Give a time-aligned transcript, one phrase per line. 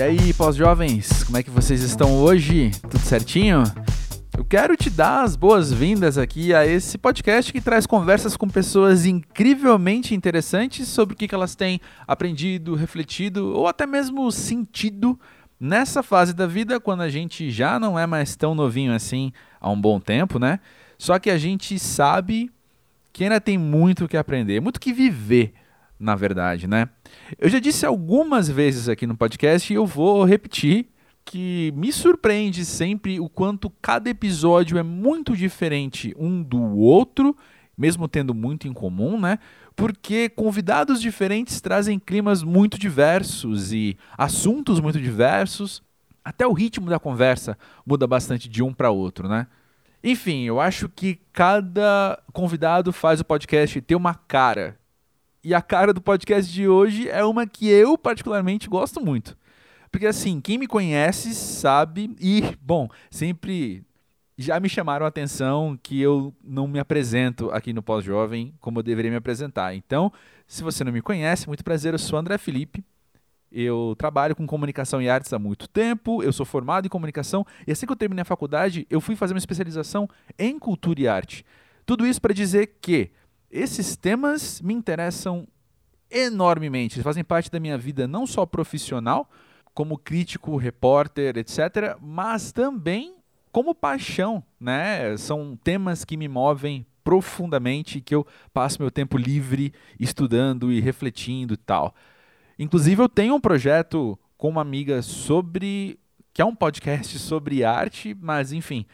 [0.00, 2.70] E aí, pós-jovens, como é que vocês estão hoje?
[2.80, 3.62] Tudo certinho?
[4.34, 9.04] Eu quero te dar as boas-vindas aqui a esse podcast que traz conversas com pessoas
[9.04, 15.20] incrivelmente interessantes sobre o que elas têm aprendido, refletido ou até mesmo sentido
[15.60, 19.68] nessa fase da vida quando a gente já não é mais tão novinho assim há
[19.68, 20.60] um bom tempo, né?
[20.96, 22.50] Só que a gente sabe
[23.12, 25.52] que ainda tem muito que aprender, muito que viver,
[26.00, 26.88] na verdade, né?
[27.38, 30.88] Eu já disse algumas vezes aqui no podcast e eu vou repetir
[31.26, 37.36] que me surpreende sempre o quanto cada episódio é muito diferente um do outro,
[37.76, 39.38] mesmo tendo muito em comum, né?
[39.76, 45.82] Porque convidados diferentes trazem climas muito diversos e assuntos muito diversos.
[46.24, 49.46] Até o ritmo da conversa muda bastante de um para outro, né?
[50.02, 54.79] Enfim, eu acho que cada convidado faz o podcast ter uma cara.
[55.42, 59.36] E a cara do podcast de hoje é uma que eu particularmente gosto muito.
[59.90, 63.82] Porque assim, quem me conhece sabe e, bom, sempre
[64.36, 68.82] já me chamaram a atenção que eu não me apresento aqui no Pós-Jovem como eu
[68.82, 69.74] deveria me apresentar.
[69.74, 70.12] Então,
[70.46, 72.84] se você não me conhece, muito prazer, eu sou André Felipe.
[73.50, 77.72] Eu trabalho com comunicação e artes há muito tempo, eu sou formado em comunicação e
[77.72, 81.44] assim que eu terminei a faculdade, eu fui fazer uma especialização em cultura e arte.
[81.84, 83.10] Tudo isso para dizer que
[83.50, 85.46] esses temas me interessam
[86.10, 89.28] enormemente, eles fazem parte da minha vida não só profissional,
[89.74, 93.16] como crítico, repórter, etc., mas também
[93.52, 95.16] como paixão, né?
[95.16, 101.54] São temas que me movem profundamente, que eu passo meu tempo livre estudando e refletindo
[101.54, 101.94] e tal.
[102.58, 105.98] Inclusive, eu tenho um projeto com uma amiga sobre.
[106.32, 108.86] que é um podcast sobre arte, mas enfim,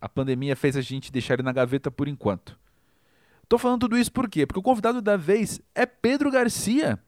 [0.00, 2.58] a pandemia fez a gente deixar ele na gaveta por enquanto.
[3.48, 4.46] Tô falando tudo isso por quê?
[4.46, 6.98] Porque o convidado da vez é Pedro Garcia,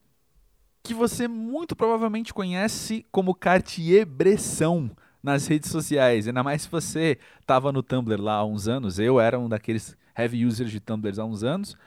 [0.81, 4.89] que você muito provavelmente conhece como Cartier-Bresson
[5.21, 6.27] nas redes sociais.
[6.27, 8.97] Ainda mais se você estava no Tumblr lá há uns anos.
[8.97, 11.77] Eu era um daqueles heavy users de Tumblr há uns anos.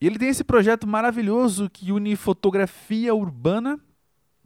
[0.00, 3.78] E ele tem esse projeto maravilhoso que une fotografia urbana,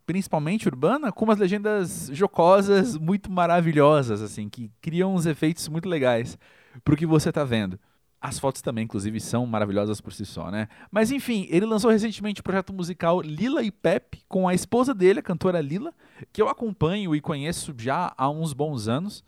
[0.04, 6.36] principalmente urbana, com umas legendas jocosas muito maravilhosas, assim, que criam uns efeitos muito legais
[6.82, 7.78] para o que você está vendo.
[8.22, 10.68] As fotos também, inclusive, são maravilhosas por si só, né?
[10.92, 15.18] Mas enfim, ele lançou recentemente o projeto musical Lila e Pepe com a esposa dele,
[15.18, 15.92] a cantora Lila,
[16.32, 19.24] que eu acompanho e conheço já há uns bons anos.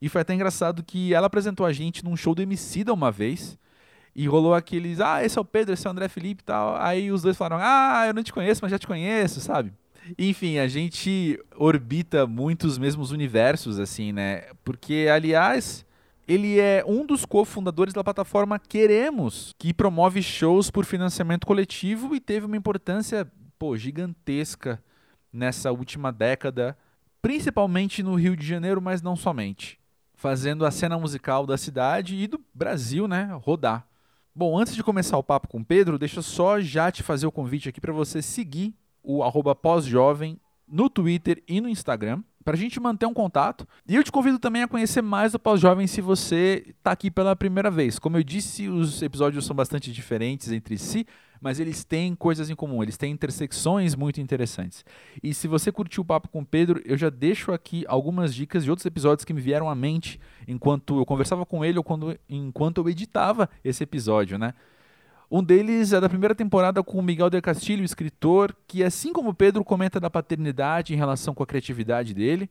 [0.00, 3.58] E foi até engraçado que ela apresentou a gente num show do Emicida uma vez.
[4.16, 6.76] E rolou aqueles, ah, esse é o Pedro, esse é o André Felipe e tal.
[6.76, 9.70] Aí os dois falaram, ah, eu não te conheço, mas já te conheço, sabe?
[10.18, 14.44] Enfim, a gente orbita muito os mesmos universos, assim, né?
[14.64, 15.84] Porque, aliás,
[16.30, 22.20] ele é um dos cofundadores da plataforma Queremos, que promove shows por financiamento coletivo e
[22.20, 24.80] teve uma importância, pô, gigantesca
[25.32, 26.78] nessa última década,
[27.20, 29.80] principalmente no Rio de Janeiro, mas não somente.
[30.14, 33.84] Fazendo a cena musical da cidade e do Brasil, né, rodar.
[34.32, 37.26] Bom, antes de começar o papo com o Pedro, deixa eu só já te fazer
[37.26, 42.54] o convite aqui para você seguir o arroba pós-jovem no Twitter e no Instagram, para
[42.54, 43.66] a gente manter um contato.
[43.86, 47.36] E eu te convido também a conhecer mais o Pós-Jovem se você está aqui pela
[47.36, 47.98] primeira vez.
[47.98, 51.06] Como eu disse, os episódios são bastante diferentes entre si,
[51.40, 54.84] mas eles têm coisas em comum, eles têm intersecções muito interessantes.
[55.22, 58.64] E se você curtiu o papo com o Pedro, eu já deixo aqui algumas dicas
[58.64, 62.18] de outros episódios que me vieram à mente enquanto eu conversava com ele ou quando,
[62.28, 64.54] enquanto eu editava esse episódio, né?
[65.30, 69.32] Um deles é da primeira temporada com o Miguel de Castilho, escritor, que assim como
[69.32, 72.50] Pedro comenta da paternidade em relação com a criatividade dele.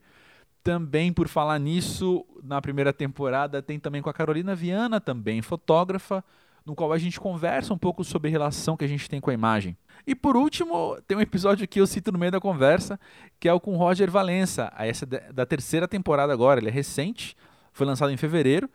[0.63, 6.23] Também por falar nisso, na primeira temporada tem também com a Carolina Viana, também fotógrafa,
[6.65, 9.29] no qual a gente conversa um pouco sobre a relação que a gente tem com
[9.29, 9.75] a imagem.
[10.07, 12.97] E por último, tem um episódio que eu cito no meio da conversa,
[13.41, 17.35] que é o com Roger Valença, essa da terceira temporada agora, ele é recente,
[17.73, 18.69] foi lançado em fevereiro,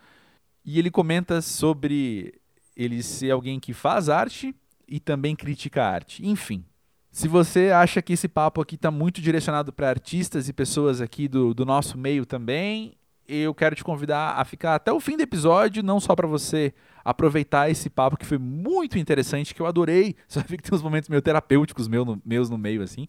[0.62, 2.34] e ele comenta sobre
[2.76, 4.54] ele ser alguém que faz arte
[4.88, 6.26] e também critica a arte.
[6.26, 6.64] Enfim,
[7.10, 11.28] se você acha que esse papo aqui está muito direcionado para artistas e pessoas aqui
[11.28, 15.22] do, do nosso meio também, eu quero te convidar a ficar até o fim do
[15.22, 16.74] episódio, não só para você
[17.04, 20.16] aproveitar esse papo que foi muito interessante, que eu adorei.
[20.26, 23.06] Só vi que tem uns momentos meio terapêuticos meus no, meus no meio, assim.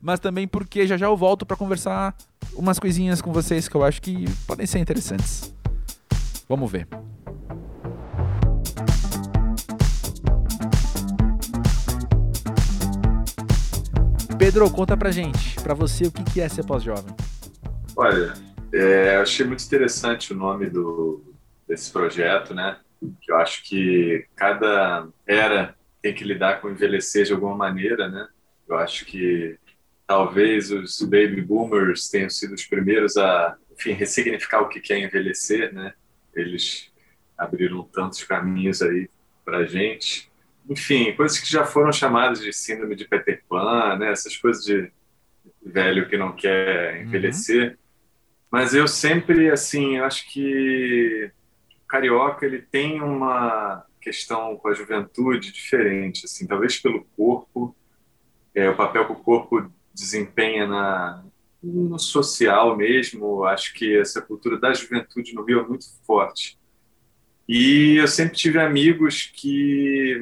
[0.00, 2.16] Mas também porque já já eu volto para conversar
[2.54, 5.54] umas coisinhas com vocês que eu acho que podem ser interessantes.
[6.48, 6.86] Vamos ver.
[14.50, 17.14] Pedro, conta pra gente, pra você, o que é ser pós-jovem?
[17.94, 18.32] Olha,
[18.72, 21.22] é, achei muito interessante o nome do,
[21.68, 22.78] desse projeto, né?
[23.20, 28.26] Que eu acho que cada era tem que lidar com envelhecer de alguma maneira, né?
[28.66, 29.58] Eu acho que
[30.06, 35.74] talvez os baby boomers tenham sido os primeiros a, enfim, ressignificar o que é envelhecer,
[35.74, 35.92] né?
[36.34, 36.90] Eles
[37.36, 39.10] abriram tantos caminhos aí
[39.44, 40.27] para gente.
[40.68, 44.12] Enfim, coisas que já foram chamadas de síndrome de Peter Pan, né?
[44.12, 44.90] Essas coisas de
[45.64, 47.02] velho que não quer uhum.
[47.02, 47.70] envelhecer.
[47.70, 47.76] Uhum.
[48.50, 51.30] Mas eu sempre, assim, eu acho que
[51.84, 57.74] o carioca ele tem uma questão com a juventude diferente, assim, talvez pelo corpo,
[58.54, 61.24] é, o papel que o corpo desempenha na,
[61.62, 63.44] no social mesmo.
[63.44, 66.58] Acho que essa cultura da juventude no Rio é muito forte.
[67.48, 70.20] E eu sempre tive amigos que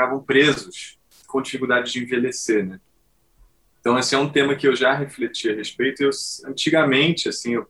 [0.00, 2.80] ficavam presos com dificuldade de envelhecer, né?
[3.80, 6.02] Então esse é um tema que eu já refleti a respeito.
[6.02, 6.10] Eu
[6.46, 7.68] antigamente, assim, eu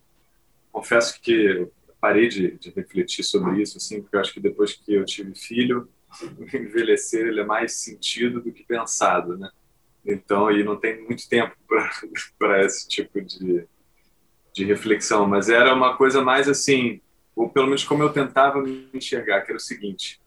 [0.72, 1.68] confesso que
[2.00, 5.34] parei de, de refletir sobre isso, assim, porque eu acho que depois que eu tive
[5.34, 5.88] filho,
[6.54, 9.50] envelhecer ele é mais sentido do que pensado, né?
[10.06, 11.54] Então, e não tem muito tempo
[12.38, 13.66] para esse tipo de,
[14.54, 17.00] de reflexão, mas era uma coisa mais assim,
[17.36, 20.20] ou pelo menos como eu tentava me enxergar, que era o seguinte: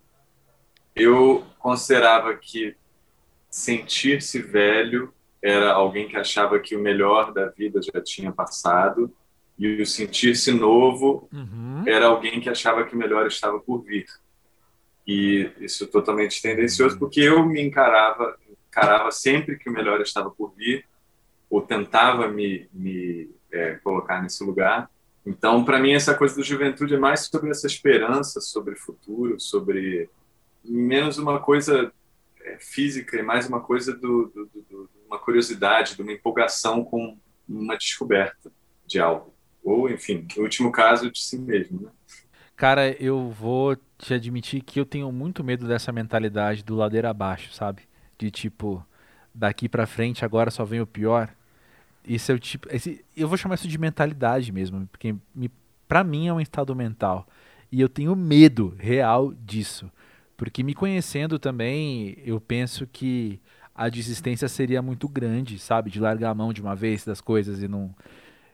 [0.95, 2.75] eu considerava que
[3.49, 9.13] sentir-se velho era alguém que achava que o melhor da vida já tinha passado,
[9.57, 11.83] e o sentir-se novo uhum.
[11.85, 14.05] era alguém que achava que o melhor estava por vir.
[15.05, 18.35] E isso totalmente tendencioso, porque eu me encarava
[18.73, 20.83] encarava sempre que o melhor estava por vir,
[21.47, 24.89] ou tentava me, me é, colocar nesse lugar.
[25.23, 30.09] Então, para mim, essa coisa da juventude é mais sobre essa esperança, sobre futuro, sobre
[30.63, 31.91] menos uma coisa
[32.41, 37.17] é, física e mais uma coisa do, do, do, uma curiosidade, de uma empolgação com
[37.47, 38.51] uma descoberta
[38.85, 39.33] de algo.
[39.63, 41.81] Ou, enfim, no último caso, de si mesmo.
[41.81, 41.89] Né?
[42.55, 47.53] Cara, eu vou te admitir que eu tenho muito medo dessa mentalidade do ladeira abaixo,
[47.53, 47.83] sabe?
[48.17, 48.85] de tipo,
[49.33, 51.29] daqui para frente agora só vem o pior.
[52.05, 52.67] Isso é o tipo.
[52.73, 55.49] Esse, eu vou chamar isso de mentalidade mesmo, porque me,
[55.87, 57.27] pra mim é um estado mental.
[57.71, 59.91] E eu tenho medo real disso.
[60.35, 63.39] Porque me conhecendo também, eu penso que
[63.73, 65.89] a desistência seria muito grande, sabe?
[65.89, 67.93] De largar a mão de uma vez das coisas e não.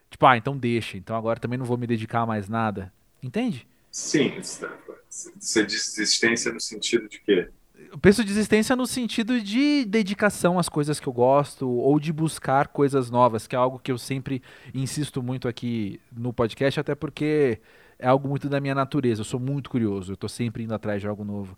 [0.10, 0.98] Tipo, ah, então deixa.
[0.98, 2.92] Então agora também não vou me dedicar a mais nada.
[3.22, 3.68] Entende?
[3.92, 4.34] Sim.
[5.10, 7.50] Você diz desistência no sentido de quê?
[7.92, 12.68] eu penso desistência no sentido de dedicação às coisas que eu gosto ou de buscar
[12.68, 14.42] coisas novas, que é algo que eu sempre
[14.74, 17.60] insisto muito aqui no podcast, até porque
[18.00, 19.22] é algo muito da minha natureza.
[19.22, 21.57] Eu sou muito curioso, eu estou sempre indo atrás de algo novo.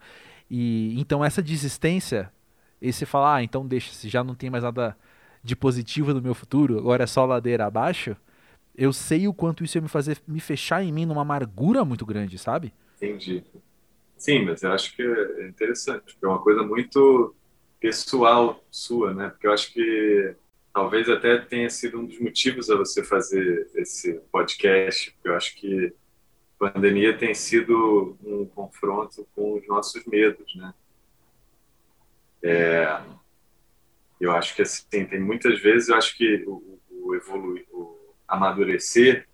[0.49, 2.31] E então essa desistência,
[2.81, 4.97] esse falar, ah, então deixa, se já não tem mais nada
[5.43, 8.17] de positivo no meu futuro, agora é só ladeira abaixo,
[8.75, 12.05] eu sei o quanto isso ia me fazer me fechar em mim numa amargura muito
[12.05, 12.73] grande, sabe?
[12.97, 13.43] Entendi.
[14.17, 17.35] Sim, mas eu acho que é interessante, porque é uma coisa muito
[17.79, 19.29] pessoal sua, né?
[19.29, 20.35] Porque eu acho que
[20.73, 25.55] talvez até tenha sido um dos motivos a você fazer esse podcast, porque eu acho
[25.55, 25.93] que
[26.61, 30.71] pandemia tem sido um confronto com os nossos medos, né?
[32.43, 33.01] É,
[34.19, 37.97] eu acho que assim tem muitas vezes eu acho que o, o evoluir, o
[38.27, 39.27] amadurecer,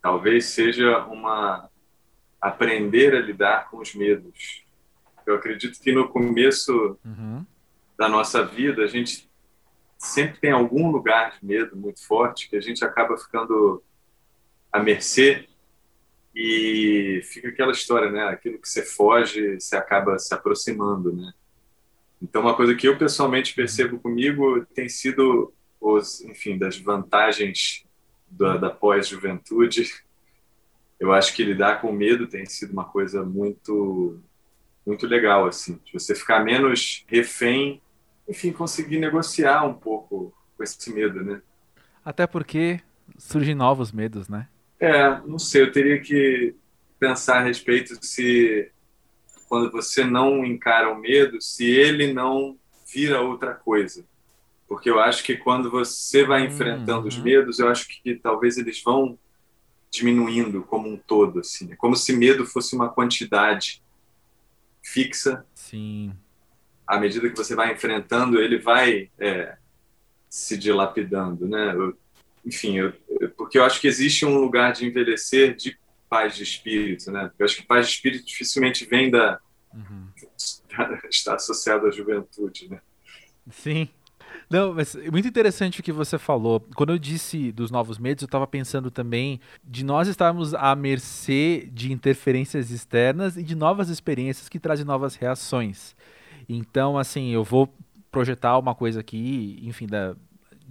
[0.00, 1.68] talvez seja uma
[2.40, 4.64] aprender a lidar com os medos.
[5.26, 7.44] Eu acredito que no começo uhum.
[7.98, 9.30] da nossa vida, a gente
[9.98, 13.84] sempre tem algum lugar de medo muito forte que a gente acaba ficando
[14.72, 15.49] à mercê
[16.34, 18.24] e fica aquela história, né?
[18.24, 21.32] Aquilo que você foge, você acaba se aproximando, né?
[22.22, 27.84] Então, uma coisa que eu pessoalmente percebo comigo tem sido os, enfim, das vantagens
[28.30, 29.90] da, da pós-juventude
[31.00, 34.20] eu acho que lidar com medo tem sido uma coisa muito
[34.86, 37.80] muito legal assim de você ficar menos refém
[38.28, 41.40] enfim conseguir negociar um pouco com esse medo né
[42.04, 42.80] até porque
[43.18, 44.46] surgem novos medos né
[44.80, 46.54] é não sei eu teria que
[46.98, 48.70] pensar a respeito se
[49.48, 52.58] quando você não encara o medo se ele não
[52.92, 54.04] vira outra coisa
[54.66, 57.08] porque eu acho que quando você vai enfrentando uhum.
[57.08, 59.18] os medos eu acho que talvez eles vão
[59.90, 61.72] diminuindo como um todo, assim.
[61.72, 63.82] É como se medo fosse uma quantidade
[64.82, 65.44] fixa.
[65.54, 66.12] Sim.
[66.86, 69.56] À medida que você vai enfrentando, ele vai é,
[70.28, 71.74] se dilapidando, né?
[71.74, 71.98] Eu,
[72.46, 72.92] enfim, eu,
[73.40, 75.74] porque eu acho que existe um lugar de envelhecer de
[76.10, 77.30] paz de espírito, né?
[77.38, 79.40] Eu acho que paz de espírito dificilmente vem da
[79.72, 80.08] uhum.
[81.08, 82.82] está associado à juventude, né?
[83.50, 83.88] Sim.
[84.50, 86.60] Não, mas é muito interessante o que você falou.
[86.76, 91.66] Quando eu disse dos novos medos, eu estava pensando também de nós estarmos à mercê
[91.72, 95.96] de interferências externas e de novas experiências que trazem novas reações.
[96.46, 97.74] Então, assim, eu vou
[98.12, 100.14] projetar uma coisa aqui, enfim, da,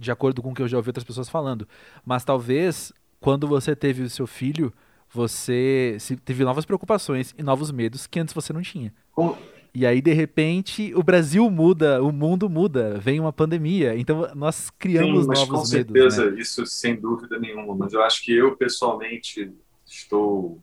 [0.00, 1.68] de acordo com o que eu já ouvi outras pessoas falando.
[2.04, 4.72] Mas talvez quando você teve o seu filho,
[5.12, 8.92] você teve novas preocupações e novos medos que antes você não tinha.
[9.12, 9.36] Com...
[9.72, 13.96] E aí, de repente, o Brasil muda, o mundo muda, vem uma pandemia.
[13.96, 16.42] Então, nós criamos Sim, mas novos com certeza, medos, né?
[16.42, 17.76] isso sem dúvida nenhuma.
[17.76, 19.52] Mas eu acho que eu, pessoalmente,
[19.86, 20.60] estou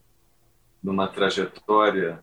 [0.83, 2.19] numa trajetória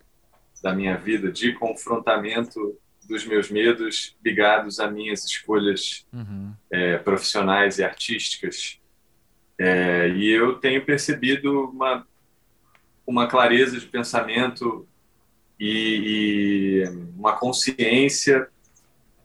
[0.63, 6.53] da minha vida de confrontamento dos meus medos ligados a minhas escolhas uhum.
[6.71, 8.81] é, profissionais e artísticas.
[9.59, 12.07] É, e eu tenho percebido uma,
[13.07, 14.87] uma clareza de pensamento
[15.59, 18.49] e, e uma consciência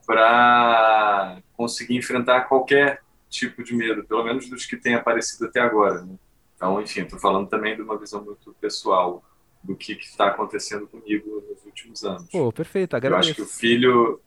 [0.05, 6.01] para conseguir enfrentar qualquer tipo de medo, pelo menos dos que têm aparecido até agora.
[6.01, 6.15] Né?
[6.55, 9.23] Então, enfim, estou falando também de uma visão muito pessoal
[9.63, 12.29] do que está acontecendo comigo nos últimos anos.
[12.31, 13.29] Pô, perfeito, agradeço.
[13.29, 14.21] Eu acho que o filho,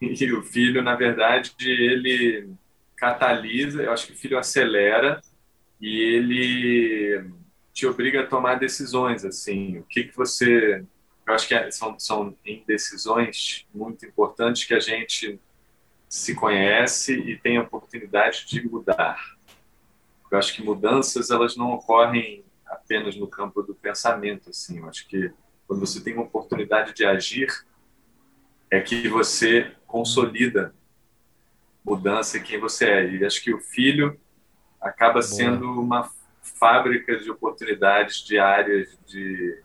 [0.38, 2.50] o filho, na verdade, ele
[2.96, 5.20] catalisa, eu acho que o filho acelera
[5.80, 7.30] e ele
[7.72, 10.82] te obriga a tomar decisões, assim, o que que você...
[11.26, 15.38] Eu acho que é, são, são indecisões muito importantes que a gente
[16.08, 19.20] se conhece e tem a oportunidade de mudar.
[20.30, 22.44] Eu acho que mudanças, elas não ocorrem
[22.86, 24.78] apenas no campo do pensamento, assim.
[24.78, 25.32] Eu acho que
[25.66, 27.48] quando você tem uma oportunidade de agir,
[28.70, 30.72] é que você consolida
[31.84, 33.10] mudança em quem você é.
[33.10, 34.18] E acho que o filho
[34.80, 36.08] acaba sendo uma
[36.40, 39.60] fábrica de oportunidades diárias de,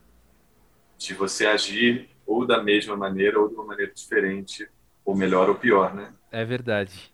[0.97, 4.67] de você agir ou da mesma maneira ou de uma maneira diferente,
[5.05, 6.13] ou melhor ou pior, né?
[6.31, 7.10] É verdade.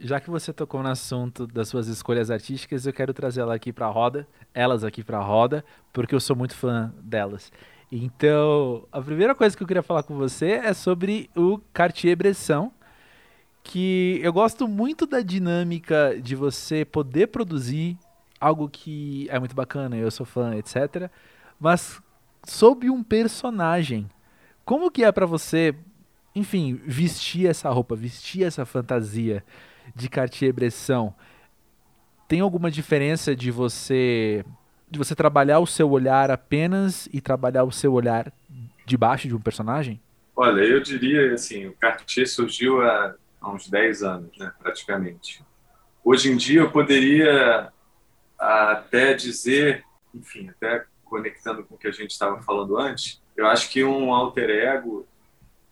[0.00, 3.72] Já que você tocou no assunto das suas escolhas artísticas, eu quero trazer ela aqui
[3.72, 7.52] para a roda, elas aqui para a roda, porque eu sou muito fã delas.
[7.90, 12.70] Então, a primeira coisa que eu queria falar com você é sobre o Cartier-Bresson,
[13.62, 17.98] que eu gosto muito da dinâmica de você poder produzir
[18.40, 21.10] algo que é muito bacana, eu sou fã, etc.
[21.58, 22.00] Mas
[22.44, 24.08] sob um personagem.
[24.64, 25.74] Como que é para você,
[26.34, 29.42] enfim, vestir essa roupa, vestir essa fantasia
[29.94, 31.14] de Cartier-Bresson?
[32.26, 34.44] Tem alguma diferença de você
[34.90, 38.32] de você trabalhar o seu olhar apenas e trabalhar o seu olhar
[38.86, 40.00] debaixo de um personagem?
[40.34, 45.44] Olha, eu diria assim, o Cartier surgiu há, há uns 10 anos, né, praticamente.
[46.02, 47.70] Hoje em dia eu poderia
[48.38, 53.70] até dizer, enfim, até conectando com o que a gente estava falando antes, eu acho
[53.70, 55.06] que um alter ego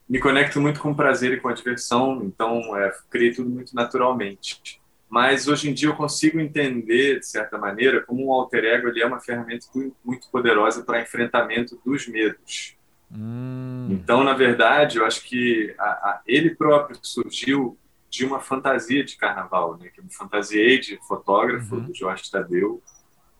[0.08, 3.74] me conecta muito com o prazer e com a diversão, então é, criei tudo muito
[3.74, 4.80] naturalmente.
[5.08, 9.02] Mas hoje em dia eu consigo entender, de certa maneira, como um alter ego ele
[9.02, 9.66] é uma ferramenta
[10.04, 12.76] muito poderosa para enfrentamento dos medos.
[13.10, 13.88] Hum.
[13.90, 17.78] Então, na verdade, eu acho que a, a, ele próprio surgiu
[18.10, 19.90] de uma fantasia de carnaval, né?
[19.94, 21.84] Que eu me fantasiei de fotógrafo uhum.
[21.84, 22.82] do Jorge Tadeu.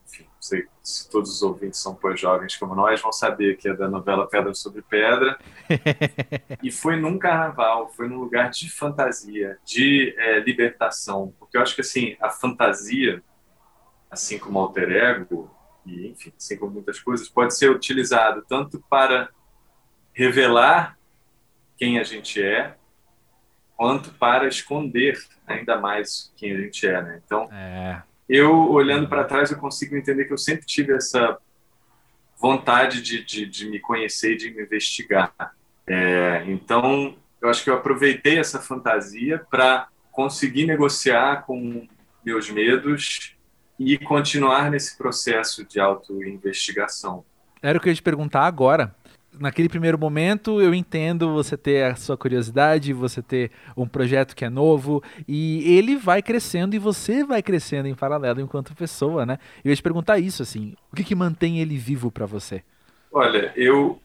[0.07, 3.67] Enfim, não sei se todos os ouvintes são pois jovens como nós vão saber que
[3.67, 5.37] é da novela Pedra sobre Pedra.
[6.63, 11.75] e foi num carnaval, foi num lugar de fantasia, de é, libertação, porque eu acho
[11.75, 13.21] que assim a fantasia,
[14.09, 15.51] assim como o alter ego
[15.85, 19.29] e enfim, assim como muitas coisas, pode ser utilizado tanto para
[20.13, 20.97] revelar
[21.77, 22.75] quem a gente é,
[23.75, 27.21] quanto para esconder ainda mais quem a gente é, né?
[27.23, 28.01] Então, é.
[28.27, 31.37] Eu olhando para trás eu consigo entender que eu sempre tive essa
[32.39, 35.33] vontade de, de, de me conhecer e de me investigar.
[35.87, 41.87] É, então, eu acho que eu aproveitei essa fantasia para conseguir negociar com
[42.23, 43.35] meus medos
[43.79, 47.23] e continuar nesse processo de auto-investigação.
[47.61, 48.93] Era o que eu ia te perguntar agora
[49.39, 54.45] naquele primeiro momento eu entendo você ter a sua curiosidade, você ter um projeto que
[54.45, 59.39] é novo e ele vai crescendo e você vai crescendo em paralelo enquanto pessoa, né?
[59.63, 62.63] Eu ia te perguntar isso assim, o que, que mantém ele vivo para você?
[63.11, 64.01] Olha, eu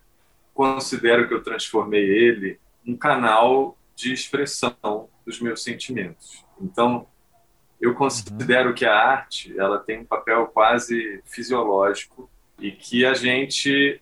[0.54, 6.44] considero que eu transformei ele um canal de expressão dos meus sentimentos.
[6.60, 7.06] Então,
[7.80, 8.74] eu considero uhum.
[8.74, 14.00] que a arte ela tem um papel quase fisiológico e que a gente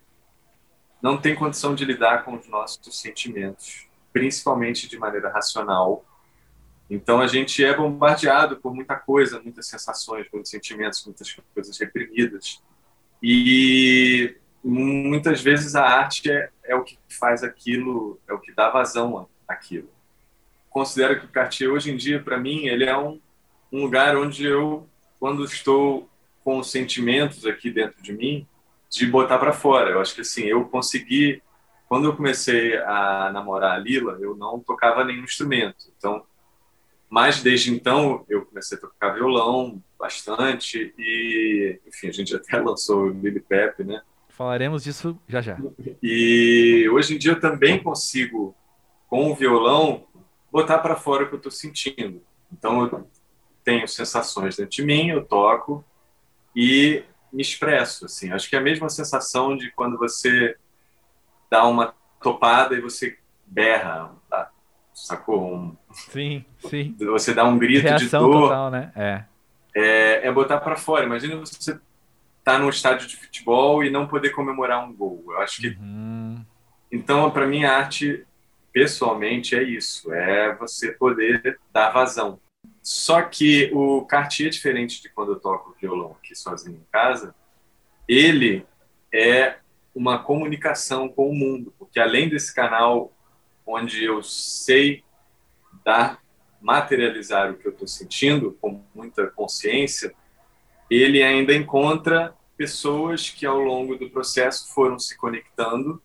[1.03, 6.05] não tem condição de lidar com os nossos sentimentos, principalmente de maneira racional.
[6.89, 12.63] Então a gente é bombardeado por muita coisa, muitas sensações, muitos sentimentos, muitas coisas reprimidas.
[13.23, 18.69] E muitas vezes a arte é, é o que faz aquilo, é o que dá
[18.71, 19.89] vazão àquilo.
[20.69, 23.21] Considero que o Cartier hoje em dia, para mim, ele é um,
[23.73, 24.87] um lugar onde eu,
[25.19, 26.09] quando estou
[26.45, 28.47] com os sentimentos aqui dentro de mim,
[28.91, 29.91] de botar para fora.
[29.91, 31.43] Eu acho que assim, eu consegui
[31.89, 35.93] quando eu comecei a namorar a Lila, eu não tocava nenhum instrumento.
[35.97, 36.25] Então,
[37.09, 43.07] Mas desde então eu comecei a tocar violão bastante e, enfim, a gente até lançou
[43.07, 44.03] o Lili Pepe, né?
[44.29, 45.59] Falaremos disso já já.
[46.01, 48.55] E hoje em dia eu também consigo,
[49.09, 50.07] com o violão,
[50.51, 52.23] botar para fora o que eu estou sentindo.
[52.53, 53.11] Então eu
[53.65, 55.85] tenho sensações dentro de mim, eu toco
[56.55, 58.07] e me expresso.
[58.07, 60.57] Assim, acho que é a mesma sensação de quando você
[61.51, 64.51] dá uma topada e você berra, tá?
[65.07, 65.55] sacou?
[65.55, 65.77] Um...
[65.93, 66.95] Sim, sim.
[66.99, 68.49] Você dá um grito Reação de dor.
[68.49, 68.93] Total, né?
[68.95, 69.25] É.
[69.75, 71.05] É, é botar para fora.
[71.05, 71.81] Imagina você estar
[72.45, 75.25] tá num estádio de futebol e não poder comemorar um gol.
[75.29, 75.69] Eu acho que.
[75.69, 76.45] Uhum.
[76.93, 78.27] Então, para mim, a arte,
[78.73, 82.39] pessoalmente, é isso: é você poder dar vazão.
[82.83, 87.35] Só que o Cartier é diferente de quando eu toco violão aqui sozinho em casa.
[88.09, 88.67] Ele
[89.13, 89.57] é
[89.95, 93.13] uma comunicação com o mundo, porque além desse canal
[93.67, 95.05] onde eu sei
[95.85, 96.21] dar,
[96.61, 100.15] materializar o que eu estou sentindo com muita consciência,
[100.91, 106.03] ele ainda encontra pessoas que ao longo do processo foram se conectando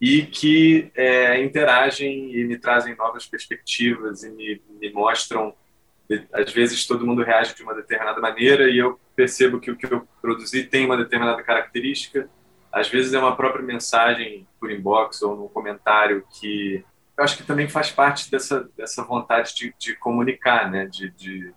[0.00, 5.54] e que é, interagem e me trazem novas perspectivas e me, me mostram
[6.32, 9.86] às vezes todo mundo reage de uma determinada maneira e eu percebo que o que
[9.86, 12.28] eu produzi tem uma determinada característica.
[12.70, 16.84] Às vezes é uma própria mensagem por inbox ou num comentário que
[17.16, 20.86] eu acho que também faz parte dessa, dessa vontade de, de comunicar, né?
[20.86, 21.52] de, de,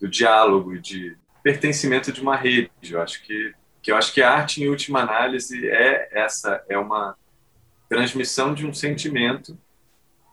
[0.00, 2.70] do diálogo, de pertencimento de uma rede.
[2.88, 6.78] Eu acho que, que eu acho que a arte, em última análise, é essa, é
[6.78, 7.16] uma
[7.88, 9.58] transmissão de um sentimento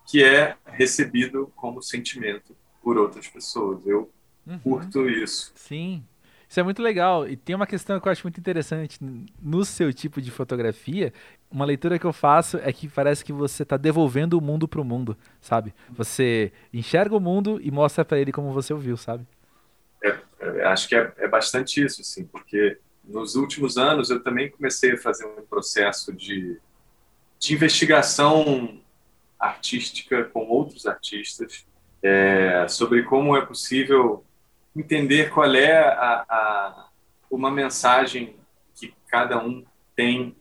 [0.07, 3.85] que é recebido como sentimento por outras pessoas.
[3.85, 4.09] Eu
[4.45, 4.59] uhum.
[4.59, 5.51] curto isso.
[5.55, 6.03] Sim.
[6.51, 7.29] Isso é muito legal.
[7.29, 8.99] E tem uma questão que eu acho muito interessante
[9.41, 11.13] no seu tipo de fotografia.
[11.49, 14.81] Uma leitura que eu faço é que parece que você está devolvendo o mundo para
[14.81, 15.73] o mundo, sabe?
[15.89, 19.25] Você enxerga o mundo e mostra para ele como você o viu, sabe?
[20.03, 24.49] É, é, acho que é, é bastante isso, assim, porque nos últimos anos eu também
[24.51, 26.59] comecei a fazer um processo de,
[27.39, 28.77] de investigação
[29.39, 31.65] artística com outros artistas
[32.03, 34.23] é, sobre como é possível
[34.75, 36.89] entender qual é a, a,
[37.29, 38.35] uma mensagem
[38.75, 39.63] que cada um
[39.95, 40.35] tem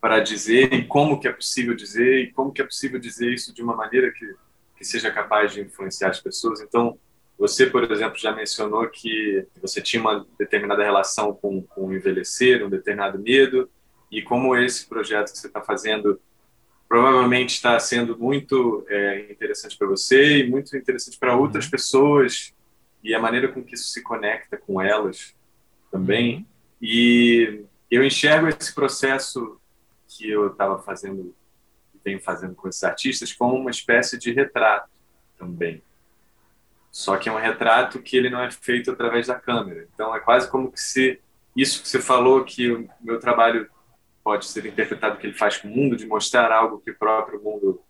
[0.00, 3.54] para dizer e como que é possível dizer e como que é possível dizer isso
[3.54, 4.34] de uma maneira que,
[4.76, 6.60] que seja capaz de influenciar as pessoas.
[6.60, 6.98] Então,
[7.38, 12.70] você, por exemplo, já mencionou que você tinha uma determinada relação com, com envelhecer, um
[12.70, 13.70] determinado medo,
[14.10, 16.20] e como esse projeto que você está fazendo
[16.92, 21.70] provavelmente está sendo muito é, interessante para você e muito interessante para outras uhum.
[21.70, 22.52] pessoas
[23.02, 25.34] e a maneira com que isso se conecta com elas
[25.90, 26.36] também.
[26.36, 26.46] Uhum.
[26.82, 29.58] E eu enxergo esse processo
[30.06, 31.34] que eu estava fazendo,
[32.04, 34.90] venho fazendo com esses artistas, como uma espécie de retrato
[35.38, 35.82] também.
[36.90, 39.88] Só que é um retrato que ele não é feito através da câmera.
[39.94, 41.18] Então é quase como que se
[41.56, 43.66] isso que você falou que o meu trabalho
[44.22, 47.42] pode ser interpretado que ele faz com o mundo, de mostrar algo que o próprio
[47.42, 47.82] mundo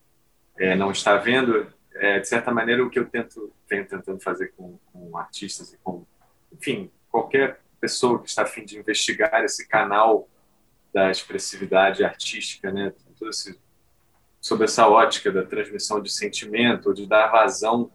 [0.58, 4.52] é, não está vendo, é, de certa maneira o que eu tento venho tentando fazer
[4.56, 6.06] com, com, artistas e com,
[6.52, 10.28] enfim, qualquer pessoa que está a fim de investigar esse canal
[10.92, 13.58] da expressividade artística, né, Tudo esse,
[14.40, 17.90] sobre essa ótica da transmissão de sentimento, ou de dar vazão,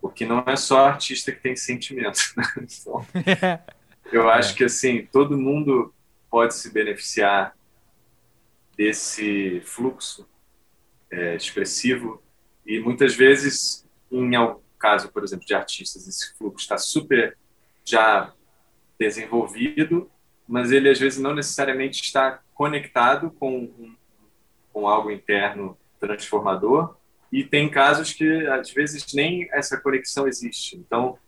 [0.00, 2.18] porque não é só artista que tem sentimento.
[2.36, 2.44] Né?
[2.80, 3.06] Então,
[4.12, 5.94] eu acho que assim todo mundo
[6.30, 7.54] pode se beneficiar
[8.76, 10.28] desse fluxo
[11.10, 12.22] é, expressivo
[12.64, 17.36] e muitas vezes, em algum caso, por exemplo, de artistas, esse fluxo está super
[17.84, 18.32] já
[18.98, 20.10] desenvolvido,
[20.46, 23.94] mas ele às vezes não necessariamente está conectado com,
[24.72, 26.96] com algo interno transformador
[27.30, 30.76] e tem casos que às vezes nem essa conexão existe.
[30.76, 31.18] Então,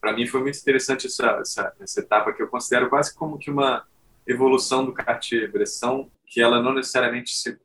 [0.00, 3.50] para mim foi muito interessante essa, essa, essa etapa que eu considero quase como que
[3.50, 3.86] uma
[4.26, 7.58] evolução do Cartier-Bresson que ela não necessariamente, se,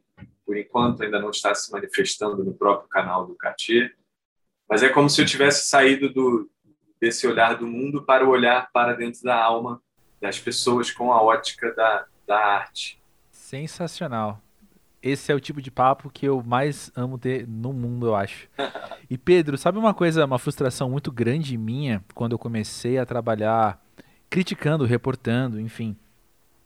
[0.46, 3.96] por enquanto, ainda não está se manifestando no próprio canal do Cartier,
[4.70, 6.50] mas é como se eu tivesse saído do,
[7.00, 9.82] desse olhar do mundo para o olhar para dentro da alma
[10.22, 13.02] das pessoas com a ótica da, da arte.
[13.32, 14.42] Sensacional.
[15.02, 18.50] Esse é o tipo de papo que eu mais amo ter no mundo, eu acho.
[19.10, 23.82] E Pedro, sabe uma coisa, uma frustração muito grande minha quando eu comecei a trabalhar
[24.30, 25.96] criticando, reportando, enfim,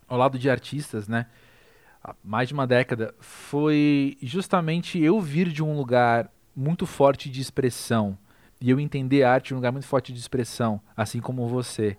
[0.07, 1.27] ao lado de artistas, né?
[2.23, 8.17] Mais de uma década, foi justamente eu vir de um lugar muito forte de expressão
[8.59, 11.97] e eu entender a arte de um lugar muito forte de expressão, assim como você.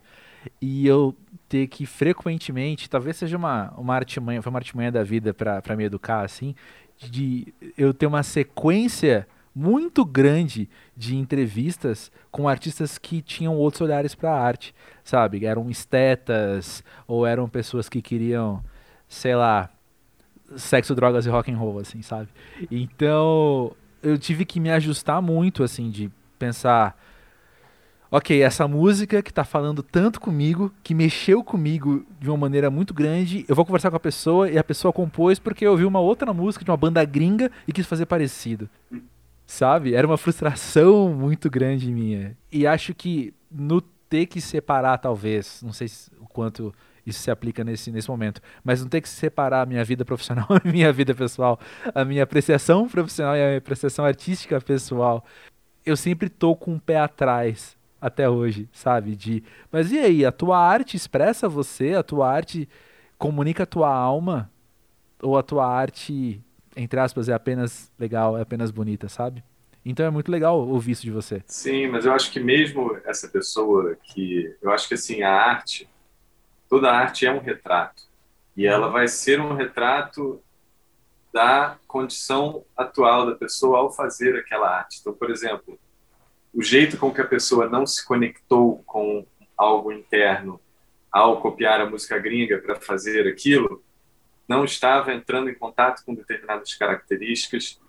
[0.60, 1.14] E eu
[1.48, 5.84] ter que frequentemente, talvez seja uma, uma artimanha, foi uma artimanha da vida para me
[5.84, 6.54] educar, assim,
[6.98, 14.14] de eu ter uma sequência muito grande de entrevistas com artistas que tinham outros olhares
[14.14, 15.44] para a arte, sabe?
[15.46, 18.62] Eram estetas ou eram pessoas que queriam,
[19.06, 19.70] sei lá,
[20.56, 22.28] sexo, drogas e rock and roll, assim, sabe?
[22.70, 26.98] Então, eu tive que me ajustar muito, assim, de pensar,
[28.10, 32.92] ok, essa música que tá falando tanto comigo, que mexeu comigo de uma maneira muito
[32.92, 36.00] grande, eu vou conversar com a pessoa e a pessoa compôs porque eu ouvi uma
[36.00, 38.68] outra música de uma banda gringa e quis fazer parecido.
[39.46, 39.94] Sabe?
[39.94, 42.36] Era uma frustração muito grande minha.
[42.50, 45.88] E acho que no ter que separar, talvez, não sei
[46.20, 46.72] o quanto
[47.06, 48.40] isso se aplica nesse, nesse momento.
[48.62, 51.58] Mas não ter que separar a minha vida profissional e a minha vida pessoal,
[51.94, 55.24] a minha apreciação profissional e a minha apreciação artística pessoal.
[55.84, 59.16] Eu sempre tô com o um pé atrás até hoje, sabe?
[59.16, 62.68] De, mas e aí, a tua arte expressa você, a tua arte
[63.16, 64.50] comunica a tua alma
[65.22, 66.40] ou a tua arte,
[66.76, 69.42] entre aspas, é apenas legal, é apenas bonita, sabe?
[69.84, 71.42] Então é muito legal ouvir isso de você.
[71.46, 74.54] Sim, mas eu acho que mesmo essa pessoa que.
[74.62, 75.88] Eu acho que assim, a arte
[76.68, 78.04] toda arte é um retrato.
[78.56, 80.42] E ela vai ser um retrato
[81.32, 84.98] da condição atual da pessoa ao fazer aquela arte.
[85.00, 85.78] Então, por exemplo,
[86.52, 90.60] o jeito com que a pessoa não se conectou com algo interno
[91.10, 93.82] ao copiar a música gringa para fazer aquilo,
[94.48, 97.80] não estava entrando em contato com determinadas características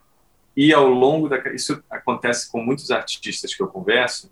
[0.56, 4.32] e ao longo da isso acontece com muitos artistas que eu converso,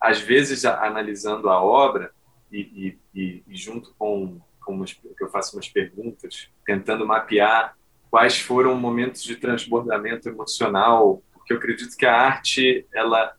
[0.00, 2.12] às vezes analisando a obra,
[2.52, 7.76] e, e, e junto com, com umas, que eu faço umas perguntas, tentando mapear
[8.10, 13.34] quais foram momentos de transbordamento emocional, porque eu acredito que a arte ela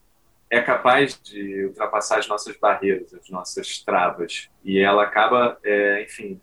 [0.50, 6.42] é capaz de ultrapassar as nossas barreiras, as nossas travas, e ela acaba, é, enfim,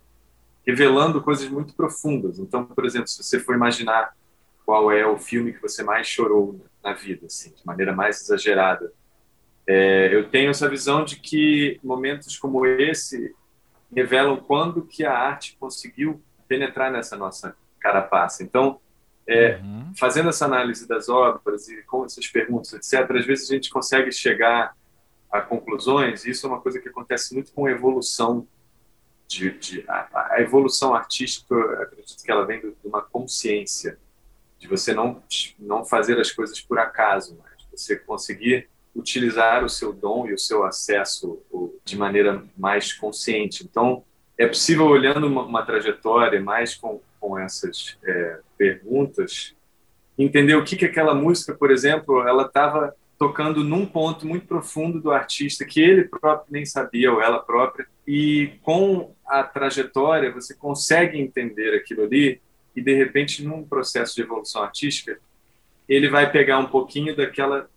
[0.67, 2.39] revelando coisas muito profundas.
[2.39, 4.15] Então, por exemplo, se você for imaginar
[4.65, 8.93] qual é o filme que você mais chorou na vida, assim, de maneira mais exagerada,
[9.69, 13.37] é, eu tenho essa visão de que momentos como esse
[13.95, 18.43] revelam quando que a arte conseguiu penetrar nessa nossa carapaça.
[18.43, 18.81] Então,
[19.27, 19.93] é, uhum.
[19.95, 24.11] fazendo essa análise das obras e com essas perguntas, etc., às vezes a gente consegue
[24.11, 24.75] chegar
[25.31, 28.49] a conclusões, e isso é uma coisa que acontece muito com a evolução
[29.27, 33.99] de, de a, a, evolução artística, acredito que ela vem de uma consciência
[34.59, 35.23] de você não
[35.59, 40.38] não fazer as coisas por acaso, mas você conseguir utilizar o seu dom e o
[40.38, 41.38] seu acesso
[41.85, 43.64] de maneira mais consciente.
[43.64, 44.05] Então,
[44.37, 49.55] é possível, olhando uma, uma trajetória mais com, com essas é, perguntas,
[50.18, 55.01] entender o que, que aquela música, por exemplo, ela estava tocando num ponto muito profundo
[55.01, 60.55] do artista que ele próprio nem sabia, ou ela própria, e com a trajetória você
[60.55, 62.40] consegue entender aquilo ali,
[62.77, 65.18] e de repente, num processo de evolução artística,
[65.88, 67.68] ele vai pegar um pouquinho daquela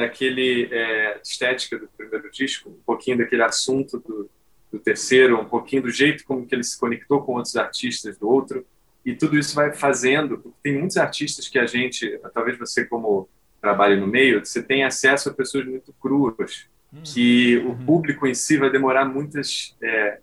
[0.00, 4.30] daquele é, estética do primeiro disco, um pouquinho daquele assunto do,
[4.72, 8.28] do, terceiro, um pouquinho do jeito como que ele se conectou com outros artistas do
[8.28, 8.66] outro,
[9.04, 13.28] e tudo isso vai fazendo, porque tem muitos artistas que a gente, talvez você como
[13.60, 17.02] trabalha no meio, você tem acesso a pessoas muito cruas, hum.
[17.04, 17.86] que o uhum.
[17.86, 20.20] público em si vai demorar muitas é,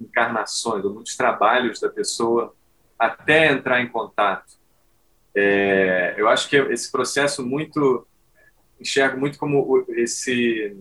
[0.00, 2.54] encarnações, ou muitos trabalhos da pessoa
[2.98, 4.54] até entrar em contato.
[5.34, 8.06] É, eu acho que esse processo muito
[8.80, 10.76] enxergo muito como esse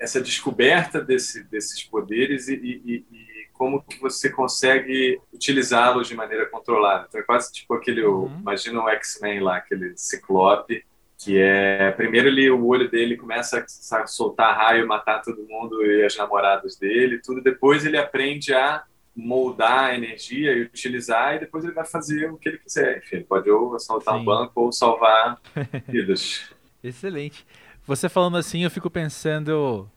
[0.00, 6.46] essa descoberta desse, desses poderes e, e, e, como que você consegue utilizá-los de maneira
[6.46, 7.04] controlada.
[7.06, 8.38] Então é quase tipo aquele, uhum.
[8.40, 10.82] imagina o X-Men lá, aquele ciclope,
[11.18, 16.02] que é primeiro ele o olho dele começa a soltar raio, matar todo mundo e
[16.02, 17.42] as namoradas dele, tudo.
[17.42, 18.82] Depois ele aprende a
[19.14, 22.98] moldar a energia e utilizar e depois ele vai fazer o que ele quiser.
[22.98, 24.20] Enfim, ele pode ou assaltar Sim.
[24.22, 25.38] um banco ou salvar
[25.86, 26.50] vidas.
[26.82, 27.46] Excelente.
[27.86, 29.88] Você falando assim, eu fico pensando.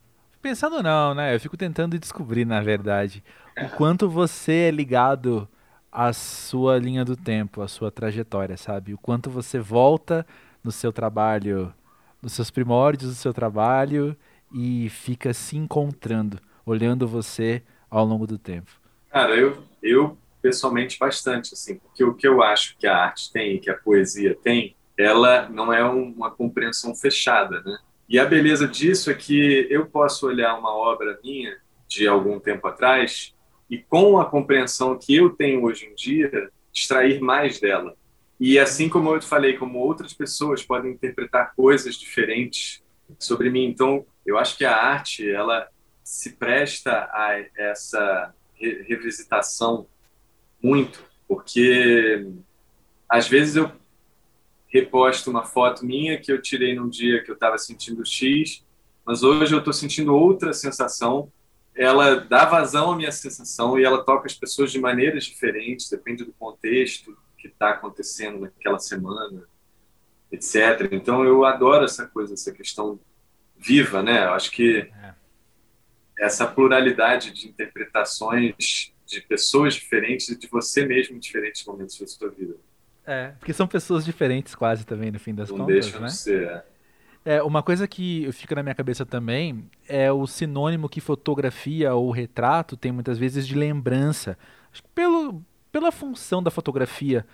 [0.42, 1.34] Pensando não, né?
[1.34, 3.24] Eu fico tentando descobrir, na verdade,
[3.58, 5.48] o quanto você é ligado
[5.92, 8.94] à sua linha do tempo, à sua trajetória, sabe?
[8.94, 10.26] O quanto você volta
[10.64, 11.74] no seu trabalho,
[12.22, 14.18] nos seus primórdios do seu trabalho
[14.54, 18.72] e fica se encontrando, olhando você ao longo do tempo.
[19.10, 23.60] Cara, eu, eu pessoalmente bastante, assim, porque o que eu acho que a arte tem,
[23.60, 27.78] que a poesia tem, ela não é uma compreensão fechada, né?
[28.08, 32.68] E a beleza disso é que eu posso olhar uma obra minha de algum tempo
[32.68, 33.34] atrás
[33.70, 37.96] e com a compreensão que eu tenho hoje em dia, extrair mais dela.
[38.40, 42.84] E assim como eu te falei, como outras pessoas podem interpretar coisas diferentes
[43.18, 43.66] sobre mim.
[43.66, 45.68] Então, eu acho que a arte, ela
[46.04, 49.88] se presta a essa revisitação
[50.62, 52.28] muito, porque
[53.08, 53.72] às vezes eu
[54.74, 58.66] reposto uma foto minha que eu tirei num dia que eu estava sentindo X,
[59.06, 61.32] mas hoje eu estou sentindo outra sensação.
[61.76, 66.24] Ela dá vazão à minha sensação e ela toca as pessoas de maneiras diferentes, depende
[66.24, 69.44] do contexto que está acontecendo naquela semana,
[70.32, 70.90] etc.
[70.92, 73.00] Então eu adoro essa coisa, essa questão
[73.56, 74.26] viva, né?
[74.26, 75.14] Eu acho que é.
[76.18, 82.08] essa pluralidade de interpretações de pessoas diferentes e de você mesmo em diferentes momentos da
[82.08, 82.56] sua vida.
[83.06, 86.08] É, porque são pessoas diferentes quase também, no fim das Não contas, deixam né?
[86.08, 86.64] de ser, é.
[87.26, 92.12] É, uma coisa que fica na minha cabeça também é o sinônimo que fotografia ou
[92.12, 94.38] retrato tem muitas vezes de lembrança.
[94.72, 97.26] Acho que pelo, pela função da fotografia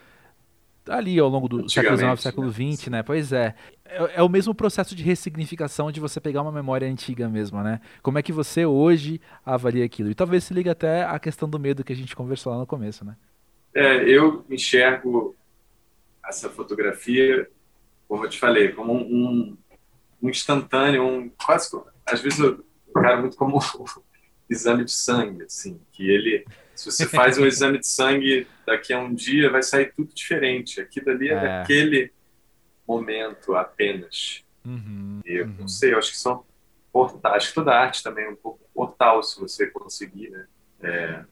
[0.87, 2.97] ali ao longo do século XIX, século XX, né?
[2.97, 3.03] né?
[3.03, 3.55] Pois é.
[3.85, 4.11] é.
[4.15, 4.23] é.
[4.23, 7.81] o mesmo processo de ressignificação de você pegar uma memória antiga mesmo, né?
[8.03, 10.11] Como é que você hoje avalia aquilo?
[10.11, 12.67] E talvez se liga até à questão do medo que a gente conversou lá no
[12.67, 13.15] começo, né?
[13.73, 15.35] É, eu enxergo
[16.29, 17.49] essa fotografia,
[18.07, 19.57] como eu te falei, como um,
[20.21, 21.69] um instantâneo, um quase
[22.05, 22.63] às vezes eu
[22.93, 23.59] cara muito como
[24.49, 26.45] exame de sangue, assim, que ele
[26.79, 30.79] se você faz um exame de sangue daqui a um dia vai sair tudo diferente.
[30.79, 31.59] Aqui dali é, é.
[31.59, 32.13] daquele
[32.87, 34.45] momento apenas.
[34.63, 35.55] Uhum, eu uhum.
[35.59, 36.45] não sei, eu acho que são
[36.91, 40.47] portais, acho que toda arte também é um pouco portal se você conseguir, né?
[40.81, 41.25] É,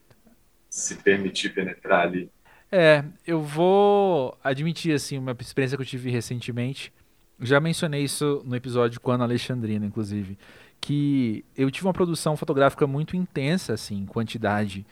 [0.69, 2.29] se permitir penetrar ali.
[2.71, 6.91] É, eu vou admitir assim uma experiência que eu tive recentemente
[7.39, 10.38] já mencionei isso no episódio com a Ana Alexandrina, inclusive,
[10.82, 14.86] que eu tive uma produção fotográfica muito intensa, assim, em quantidade,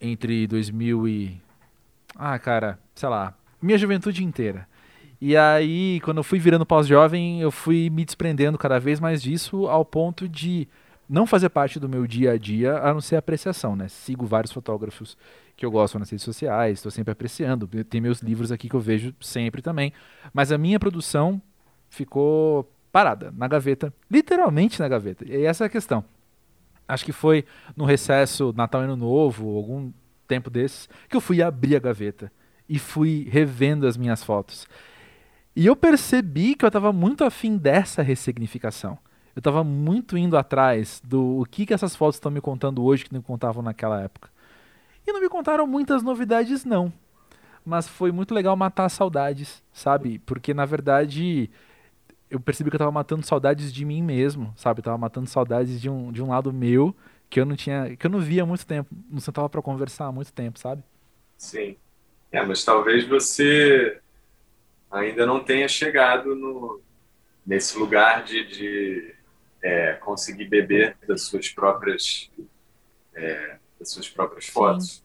[0.00, 1.40] entre 2000 e...
[2.16, 4.66] Ah, cara, sei lá, minha juventude inteira.
[5.20, 9.66] E aí, quando eu fui virando pós-jovem, eu fui me desprendendo cada vez mais disso,
[9.68, 10.68] ao ponto de
[11.08, 13.88] não fazer parte do meu dia a dia, a não ser apreciação, né?
[13.88, 15.16] Sigo vários fotógrafos
[15.56, 17.66] que eu gosto nas redes sociais, estou sempre apreciando.
[17.84, 19.92] Tem meus livros aqui que eu vejo sempre também.
[20.32, 21.40] Mas a minha produção
[21.88, 25.24] ficou parada, na gaveta, literalmente na gaveta.
[25.26, 26.04] E essa é a questão.
[26.86, 29.92] Acho que foi no recesso Natal Ano Novo, algum
[30.28, 32.30] tempo desses, que eu fui abrir a gaveta
[32.68, 34.66] e fui revendo as minhas fotos.
[35.54, 38.98] E eu percebi que eu estava muito afim dessa ressignificação.
[39.34, 43.04] Eu estava muito indo atrás do o que, que essas fotos estão me contando hoje
[43.04, 44.30] que não contavam naquela época.
[45.06, 46.92] E não me contaram muitas novidades, não.
[47.64, 50.18] Mas foi muito legal matar saudades, sabe?
[50.20, 51.50] Porque, na verdade,
[52.30, 54.80] eu percebi que eu tava matando saudades de mim mesmo, sabe?
[54.80, 56.94] Eu tava matando saudades de um, de um lado meu
[57.28, 60.06] que eu não tinha, que eu não via há muito tempo, não sentava para conversar
[60.06, 60.82] há muito tempo, sabe?
[61.36, 61.76] Sim.
[62.30, 64.00] É, mas talvez você
[64.90, 66.80] ainda não tenha chegado no,
[67.46, 69.14] nesse lugar de, de
[69.62, 72.30] é, conseguir beber das suas próprias
[73.14, 74.96] é, das suas próprias fotos.
[74.96, 75.02] Sim.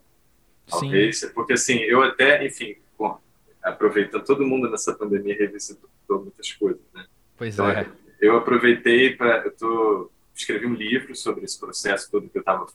[0.68, 1.30] Talvez, Sim.
[1.34, 3.20] porque assim, eu até, enfim, bom,
[3.62, 7.06] aproveitando, todo mundo nessa pandemia revisitou muitas coisas, né?
[7.38, 7.88] Pois então, é.
[8.20, 12.66] Eu aproveitei para, eu tô, escrevi um livro sobre esse processo todo que eu estava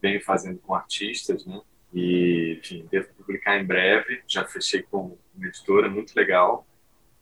[0.00, 1.60] bem fazendo com artistas, né?
[1.92, 4.22] E, enfim, devo publicar em breve.
[4.28, 6.66] Já fechei com uma editora muito legal.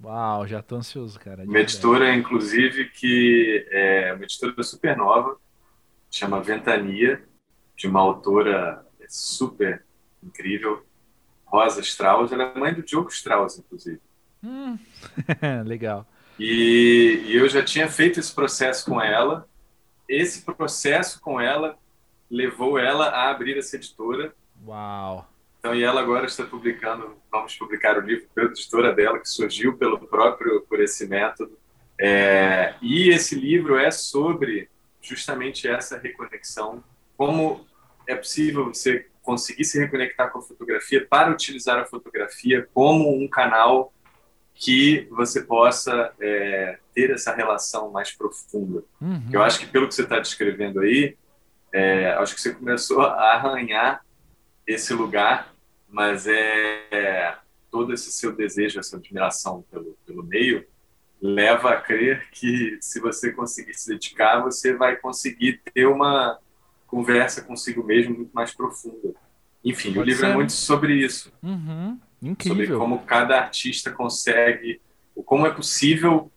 [0.02, 1.44] Uau, já tô ansioso, cara.
[1.44, 5.36] Uma editora, inclusive, que é uma editora super nova,
[6.10, 7.22] chama Ventania,
[7.78, 9.84] de uma autora super
[10.22, 10.84] incrível,
[11.46, 12.32] Rosa Strauss.
[12.32, 14.00] Ela é mãe do Diogo Strauss, inclusive.
[14.42, 14.76] Hum.
[15.64, 16.06] Legal.
[16.38, 19.48] E, e, eu já tinha feito esse processo com ela.
[20.08, 21.78] Esse processo com ela
[22.30, 24.34] levou ela a abrir essa editora.
[24.66, 25.28] Uau!
[25.58, 29.76] Então, e ela agora está publicando, vamos publicar o livro pela editora dela, que surgiu
[29.76, 31.58] pelo próprio, por esse método.
[32.00, 34.68] É, e esse livro é sobre
[35.00, 36.82] justamente essa reconexão,
[37.18, 37.66] como
[38.06, 43.28] é possível você conseguir se reconectar com a fotografia para utilizar a fotografia como um
[43.28, 43.92] canal
[44.54, 48.82] que você possa é, ter essa relação mais profunda.
[49.00, 49.28] Uhum.
[49.32, 51.16] Eu acho que pelo que você está descrevendo aí,
[51.72, 54.02] é, acho que você começou a arranhar
[54.66, 55.52] esse lugar,
[55.88, 57.36] mas é, é
[57.70, 60.66] todo esse seu desejo, essa admiração pelo, pelo meio,
[61.20, 66.38] leva a crer que se você conseguir se dedicar, você vai conseguir ter uma
[66.88, 69.14] conversa consigo mesmo muito mais profunda.
[69.64, 70.32] Enfim, Pode o livro é ser.
[70.32, 71.32] é muito sobre isso.
[71.42, 71.98] Uhum.
[72.20, 72.66] Incrível.
[72.66, 74.80] Sobre como cada artista consegue,
[75.24, 76.32] como é possível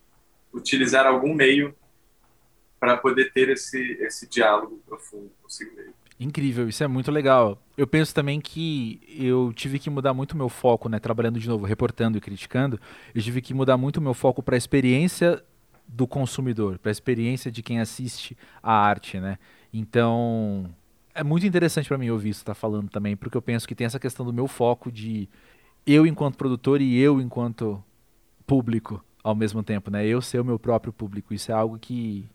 [0.54, 1.74] utilizar algum meio
[2.80, 5.94] para poder ter esse, esse diálogo profundo consigo mesmo.
[6.20, 7.60] Incrível, isso é muito legal.
[7.76, 11.00] Eu penso também que eu tive que mudar muito o meu foco, né?
[11.00, 12.80] Trabalhando de novo, reportando e criticando,
[13.16, 15.44] eu tive que mudar muito o meu foco para a experiência
[15.88, 19.40] do consumidor, para a experiência de quem assiste a arte, né?
[19.74, 20.70] Então,
[21.14, 23.86] é muito interessante para mim ouvir isso tá falando também, porque eu penso que tem
[23.86, 25.30] essa questão do meu foco de
[25.86, 27.84] eu enquanto produtor e eu enquanto
[28.46, 30.06] público ao mesmo tempo, né?
[30.06, 31.34] Eu ser o meu próprio público.
[31.34, 32.28] Isso é algo que,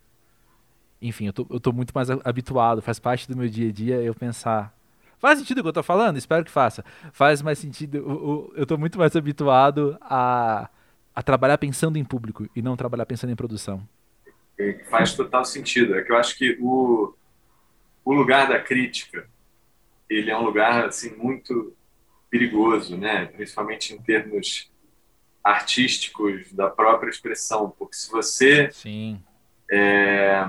[1.01, 3.97] enfim, eu tô, eu tô muito mais habituado, faz parte do meu dia a dia
[3.97, 4.75] eu pensar.
[5.19, 6.17] Faz sentido o que eu tô falando?
[6.17, 6.85] Espero que faça.
[7.13, 7.97] Faz mais sentido.
[7.97, 10.69] Eu, eu tô muito mais habituado a,
[11.15, 13.83] a trabalhar pensando em público e não trabalhar pensando em produção.
[14.91, 15.95] Faz total sentido.
[15.95, 17.15] É que eu acho que o,
[18.07, 19.29] o lugar da crítica,
[20.09, 21.77] ele é um lugar assim muito
[22.31, 23.27] perigoso, né?
[23.27, 24.71] Principalmente em termos
[25.43, 29.21] artísticos da própria expressão, porque se você sim.
[29.69, 30.45] é,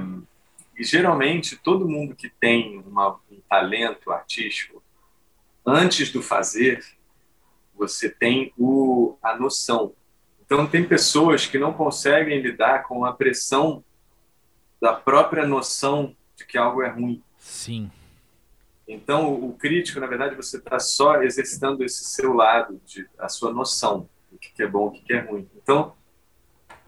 [0.78, 4.84] e geralmente todo mundo que tem uma, um talento artístico
[5.66, 6.86] antes do fazer
[7.74, 9.94] você tem o a noção.
[10.46, 13.84] Então tem pessoas que não conseguem lidar com a pressão
[14.80, 17.90] da própria noção de que algo é ruim sim
[18.88, 23.52] então, o crítico, na verdade, você está só exercitando esse seu lado, de, a sua
[23.52, 25.50] noção do que é bom, o que é ruim.
[25.62, 25.94] Então,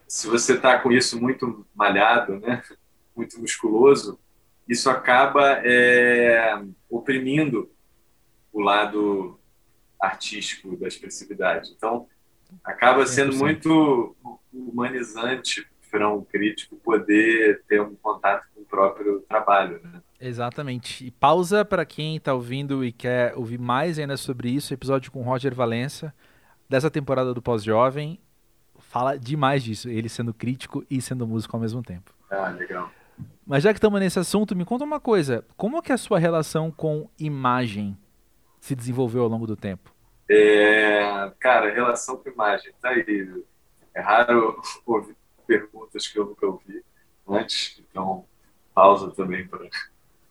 [0.08, 2.62] se você está com isso muito malhado, né,
[3.14, 4.18] muito musculoso,
[4.66, 7.70] isso acaba é, oprimindo
[8.50, 9.38] o lado
[10.00, 11.70] artístico da expressividade.
[11.76, 12.08] Então,
[12.64, 14.16] acaba sendo muito
[14.50, 19.80] humanizante para um crítico poder ter um contato com o próprio trabalho.
[19.82, 20.00] Né?
[20.20, 21.06] Exatamente.
[21.06, 25.22] E pausa para quem está ouvindo e quer ouvir mais ainda sobre isso, episódio com
[25.22, 26.14] Roger Valença,
[26.68, 28.20] dessa temporada do Pós-Jovem,
[28.78, 32.12] fala demais disso, ele sendo crítico e sendo músico ao mesmo tempo.
[32.30, 32.90] Ah, legal.
[33.46, 36.70] Mas já que estamos nesse assunto, me conta uma coisa, como que a sua relação
[36.70, 37.96] com imagem
[38.60, 39.92] se desenvolveu ao longo do tempo?
[40.28, 43.42] É, cara, relação com imagem, tá aí.
[43.94, 46.84] É raro ouvir perguntas que eu nunca ouvi
[47.26, 48.24] antes, então
[48.72, 49.68] pausa também para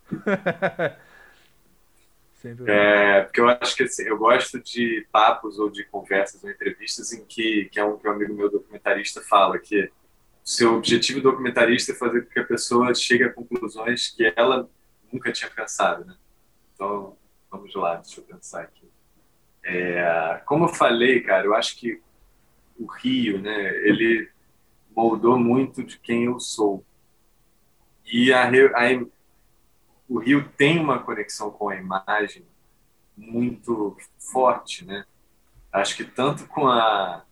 [2.68, 7.14] é, porque eu acho que assim, eu gosto de papos ou de conversas ou entrevistas
[7.14, 9.92] em que, que é um que um amigo meu documentarista fala que
[10.44, 14.68] seu objetivo documentarista é fazer com que a pessoa chegue a conclusões que ela
[15.12, 16.16] nunca tinha pensado, né?
[16.74, 17.16] Então,
[17.52, 18.90] vamos lá, deixa eu pensar aqui.
[19.64, 22.02] É, como eu falei, cara, eu acho que
[22.80, 24.30] o Rio, né, ele
[24.96, 26.84] moldou muito de quem eu sou.
[28.06, 28.94] E a, a
[30.10, 32.44] o Rio tem uma conexão com a imagem
[33.16, 35.06] muito forte, né?
[35.72, 37.24] Acho que tanto com a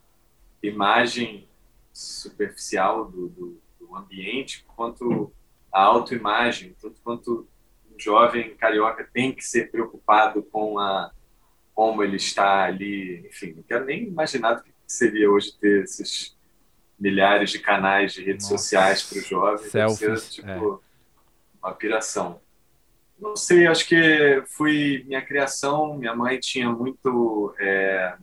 [0.62, 1.48] imagem
[1.92, 5.32] superficial do, do, do ambiente, quanto
[5.72, 7.48] a autoimagem, tanto quanto
[7.92, 11.10] um jovem carioca tem que ser preocupado com a
[11.74, 16.36] como ele está ali, enfim, não quero nem imaginar o que seria hoje ter esses
[16.98, 18.64] milhares de canais de redes Nossa.
[18.64, 20.82] sociais para o jovem, Selfies, ser, tipo,
[21.62, 21.66] é.
[21.66, 22.40] uma piração.
[23.20, 25.98] Não sei, acho que foi minha criação.
[25.98, 28.16] Minha mãe tinha muito, é,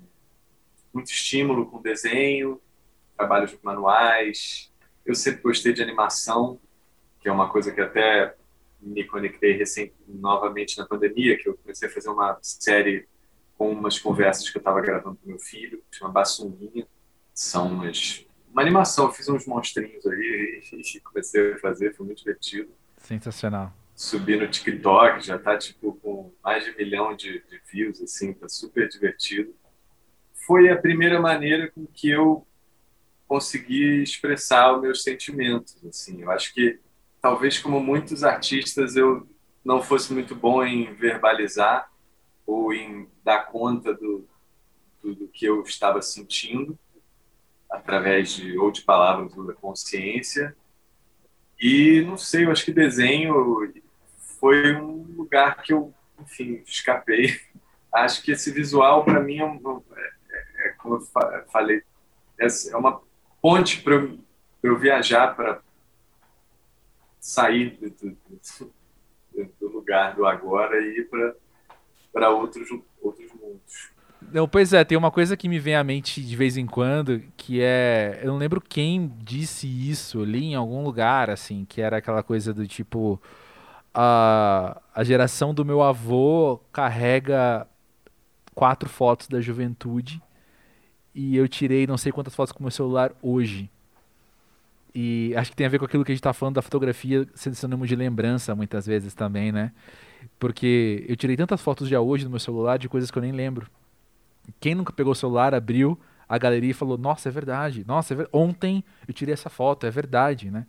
[0.93, 2.61] muito estímulo com desenho,
[3.17, 4.71] trabalhos manuais.
[5.05, 6.59] Eu sempre gostei de animação,
[7.19, 8.35] que é uma coisa que até
[8.79, 13.07] me conectei recém, novamente na pandemia, que eu comecei a fazer uma série
[13.57, 16.87] com umas conversas que eu estava gravando com meu filho, que chama Bassunguinha.
[17.33, 22.19] São umas, uma animação, eu fiz uns monstrinhos aí e comecei a fazer, foi muito
[22.19, 22.69] divertido.
[22.97, 28.01] Sensacional subir no TikTok, já tá tipo com mais de um milhão de, de views,
[28.01, 29.55] assim, tá super divertido.
[30.45, 32.45] Foi a primeira maneira com que eu
[33.25, 36.21] consegui expressar os meus sentimentos, assim.
[36.21, 36.79] Eu acho que
[37.21, 39.27] talvez como muitos artistas eu
[39.63, 41.89] não fosse muito bom em verbalizar
[42.45, 44.27] ou em dar conta do,
[45.01, 46.77] do, do que eu estava sentindo
[47.69, 50.55] através de ou de palavras ou da consciência.
[51.59, 53.33] E não sei, eu acho que desenho
[54.45, 57.35] foi um lugar que eu, enfim, escapei.
[57.91, 61.01] Acho que esse visual, para mim, é, um, é, é, como eu
[61.47, 61.81] falei,
[62.39, 63.01] é, é uma
[63.41, 64.19] ponte para eu,
[64.61, 65.61] eu, viajar, para
[67.19, 68.73] sair do, do,
[69.59, 71.09] do, lugar do agora e ir
[72.13, 72.69] para outros,
[73.01, 73.89] outros mundos.
[74.21, 77.19] Não, pois é, tem uma coisa que me vem à mente de vez em quando,
[77.35, 78.19] que é.
[78.21, 82.53] Eu não lembro quem disse isso ali em algum lugar, assim, que era aquela coisa
[82.53, 83.19] do tipo
[83.95, 87.65] a, a geração do meu avô carrega
[88.53, 90.21] quatro fotos da juventude
[91.13, 93.71] e eu tirei não sei quantas fotos com meu celular hoje.
[94.93, 97.25] E acho que tem a ver com aquilo que a gente está falando da fotografia
[97.33, 99.71] sendo sinônimo de lembrança muitas vezes também, né?
[100.37, 103.31] Porque eu tirei tantas fotos já hoje no meu celular de coisas que eu nem
[103.31, 103.67] lembro.
[104.59, 107.85] Quem nunca pegou o celular, abriu a galeria e falou: Nossa, é verdade.
[107.87, 108.29] Nossa, é ver...
[108.31, 110.65] ontem eu tirei essa foto, é verdade, né?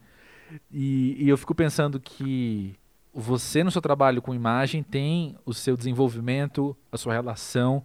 [0.70, 2.76] E, e eu fico pensando que
[3.18, 7.82] você no seu trabalho com imagem tem o seu desenvolvimento, a sua relação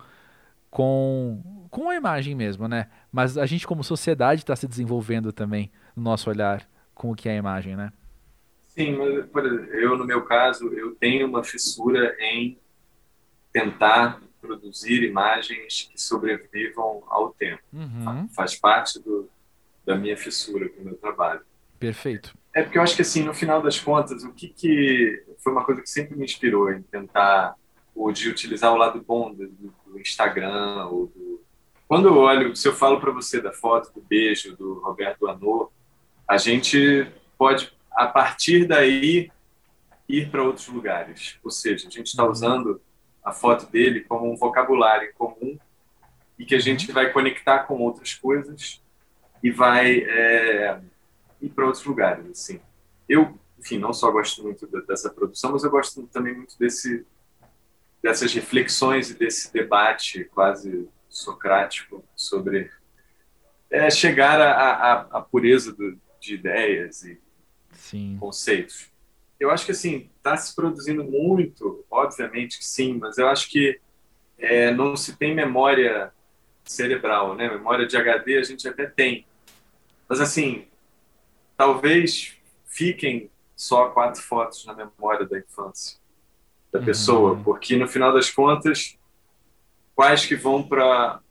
[0.70, 2.90] com, com a imagem mesmo, né?
[3.10, 7.30] mas a gente como sociedade está se desenvolvendo também no nosso olhar com o que
[7.30, 7.94] é a imagem, né?
[8.68, 8.98] Sim,
[9.34, 12.58] mas eu no meu caso eu tenho uma fissura em
[13.54, 17.62] tentar produzir imagens que sobrevivam ao tempo.
[17.72, 18.28] Uhum.
[18.30, 19.30] Faz parte do,
[19.86, 21.42] da minha fissura com o meu trabalho.
[21.82, 22.38] Perfeito.
[22.54, 25.66] É porque eu acho que assim, no final das contas, o que, que foi uma
[25.66, 27.56] coisa que sempre me inspirou em tentar
[27.96, 29.48] ou de utilizar o lado bom do,
[29.88, 31.42] do Instagram ou do...
[31.88, 35.72] quando eu olho, se eu falo para você da foto do beijo do Roberto Anô,
[36.28, 39.32] a gente pode a partir daí
[40.08, 41.40] ir para outros lugares.
[41.44, 42.32] Ou seja, a gente está uhum.
[42.32, 42.82] usando
[43.24, 45.58] a foto dele como um vocabulário comum
[46.38, 46.94] e que a gente uhum.
[46.94, 48.80] vai conectar com outras coisas
[49.42, 50.80] e vai é,
[51.42, 52.30] ir para outros lugares.
[52.30, 52.60] Assim,
[53.08, 57.06] eu, enfim, não só gosto muito dessa produção, mas eu gosto também muito desse
[58.02, 62.72] dessas reflexões e desse debate quase socrático sobre
[63.70, 67.20] é, chegar à pureza do, de ideias e
[67.74, 68.18] Sim.
[68.20, 68.90] conceitos.
[69.40, 73.80] Eu acho que assim está se produzindo muito, obviamente que sim, mas eu acho que
[74.38, 76.12] é, não se tem memória
[76.64, 77.50] cerebral, né?
[77.50, 79.26] Memória de HD a gente até tem,
[80.08, 80.68] mas assim
[81.62, 82.36] talvez
[82.66, 86.00] fiquem só quatro fotos na memória da infância
[86.72, 86.86] da uhum.
[86.86, 88.98] pessoa, porque no final das contas,
[89.94, 91.22] quais que vão para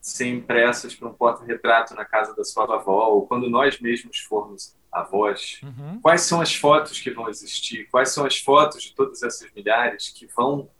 [0.00, 4.74] ser impressas para um porta-retrato na casa da sua avó, ou quando nós mesmos formos
[4.90, 6.00] avós, uhum.
[6.00, 10.08] quais são as fotos que vão existir, quais são as fotos de todas essas milhares
[10.08, 10.70] que vão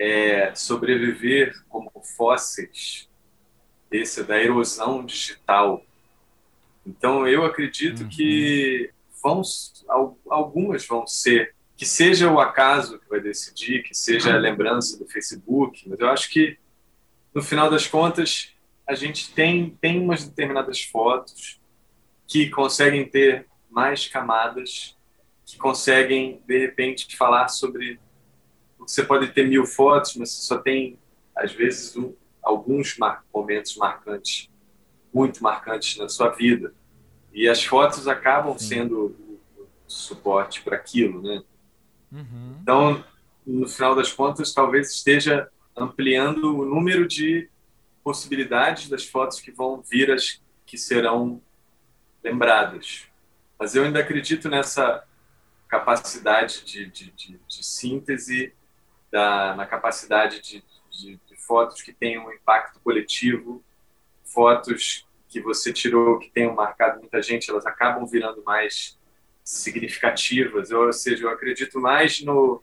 [0.00, 3.10] é, sobreviver como fósseis
[3.90, 5.82] desse, da erosão digital.
[6.86, 8.08] Então, eu acredito uhum.
[8.08, 8.90] que
[9.22, 9.42] vão,
[10.30, 15.06] algumas vão ser, que seja o acaso que vai decidir, que seja a lembrança do
[15.06, 16.56] Facebook, mas eu acho que,
[17.34, 18.52] no final das contas,
[18.86, 21.60] a gente tem, tem umas determinadas fotos
[22.26, 24.96] que conseguem ter mais camadas,
[25.44, 28.00] que conseguem, de repente, falar sobre.
[28.78, 30.98] Você pode ter mil fotos, mas só tem,
[31.36, 34.48] às vezes, um, alguns mar momentos marcantes,
[35.16, 36.74] muito marcantes na sua vida.
[37.32, 38.66] E as fotos acabam Sim.
[38.66, 39.16] sendo
[39.86, 41.42] suporte para aquilo, né?
[42.12, 42.58] Uhum.
[42.60, 43.04] Então,
[43.46, 47.48] no final das contas, talvez esteja ampliando o número de
[48.04, 51.40] possibilidades das fotos que vão vir as que serão
[52.22, 53.06] lembradas.
[53.58, 55.02] Mas eu ainda acredito nessa
[55.66, 58.52] capacidade de, de, de, de síntese,
[59.10, 63.64] da, na capacidade de, de, fotos que tenham um impacto coletivo,
[64.36, 68.98] fotos que você tirou que tenham marcado muita gente, elas acabam virando mais
[69.42, 70.70] significativas.
[70.70, 72.62] Ou seja, eu acredito mais no,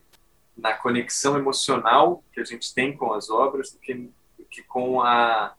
[0.56, 3.96] na conexão emocional que a gente tem com as obras do que,
[4.38, 5.56] do que com a,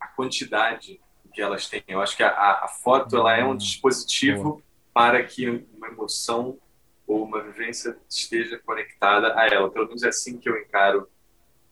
[0.00, 0.98] a quantidade
[1.34, 1.84] que elas têm.
[1.86, 2.30] Eu acho que a,
[2.64, 4.62] a foto ela é um hum, dispositivo
[4.94, 6.58] para que uma emoção
[7.06, 9.70] ou uma vivência esteja conectada a ela.
[9.70, 11.08] Pelo menos é assim que eu encaro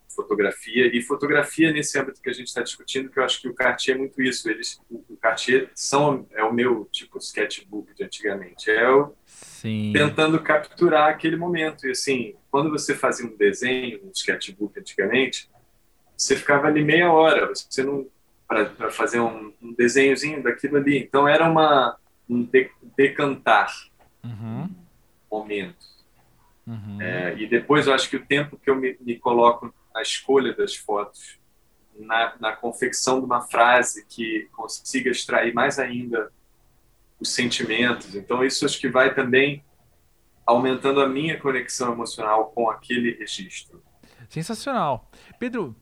[0.09, 3.53] fotografia e fotografia nesse âmbito que a gente está discutindo, que eu acho que o
[3.53, 4.49] Cartier é muito isso.
[4.49, 8.69] Eles, o Cartier são é o meu tipo sketchbook de antigamente.
[8.69, 9.91] É o Sim.
[9.93, 11.87] tentando capturar aquele momento.
[11.87, 15.49] E assim, quando você fazia um desenho, um sketchbook antigamente,
[16.15, 17.51] você ficava ali meia hora.
[17.53, 18.07] Você não
[18.47, 20.97] para fazer um, um, desenhozinho daquilo ali.
[20.97, 21.97] Então era uma
[22.29, 23.71] um de, decantar
[24.23, 24.69] uhum.
[25.29, 25.85] momento.
[26.65, 27.01] Uhum.
[27.01, 30.53] É, e depois eu acho que o tempo que eu me, me coloco na escolha
[30.53, 31.39] das fotos,
[31.97, 36.31] na, na, confecção de uma frase que consiga extrair mais ainda
[37.19, 38.13] os sentimentos.
[38.13, 39.65] Então isso acho que vai também
[40.45, 43.81] aumentando a minha conexão emocional com aquele registro.
[44.29, 45.09] Sensacional.
[45.39, 45.75] Pedro,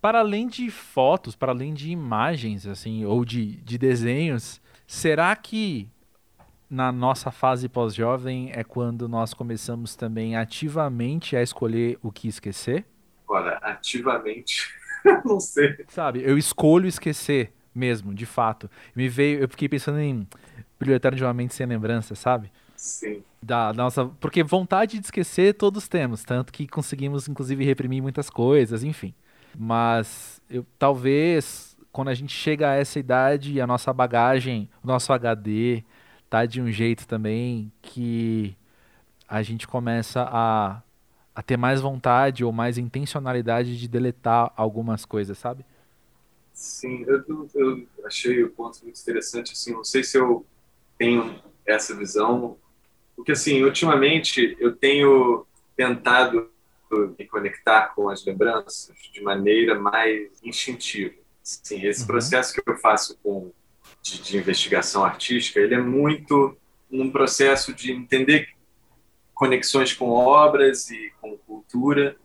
[0.00, 5.86] para além de fotos, para além de imagens, assim, ou de, de desenhos, será que
[6.70, 12.86] na nossa fase pós-jovem é quando nós começamos também ativamente a escolher o que esquecer?
[13.28, 14.68] Olha, ativamente,
[15.24, 15.76] não sei.
[15.88, 18.70] Sabe, eu escolho esquecer mesmo, de fato.
[18.94, 20.26] Me veio, eu fiquei pensando em
[20.78, 22.50] Brilho Eterno de uma Mente Sem Lembrança, sabe?
[22.76, 23.22] Sim.
[23.42, 28.30] Da, da nossa, porque vontade de esquecer todos temos, tanto que conseguimos inclusive reprimir muitas
[28.30, 29.14] coisas, enfim.
[29.56, 35.12] Mas eu talvez quando a gente chega a essa idade, a nossa bagagem, o nosso
[35.12, 35.84] HD
[36.28, 38.56] tá de um jeito também que
[39.28, 40.82] a gente começa a,
[41.34, 45.64] a ter mais vontade ou mais intencionalidade de deletar algumas coisas, sabe?
[46.52, 49.52] Sim, eu, eu achei o ponto muito interessante.
[49.52, 50.46] Assim, não sei se eu
[50.96, 52.56] tenho essa visão,
[53.16, 55.44] porque assim, ultimamente eu tenho
[55.76, 56.48] tentado
[57.18, 61.14] me conectar com as lembranças de maneira mais instintiva.
[61.42, 62.06] Sim, esse uhum.
[62.06, 63.50] processo que eu faço com,
[64.00, 66.56] de, de, investigação artística, ele é muito
[66.90, 68.53] um processo de entender
[69.34, 72.16] conexões com obras e com cultura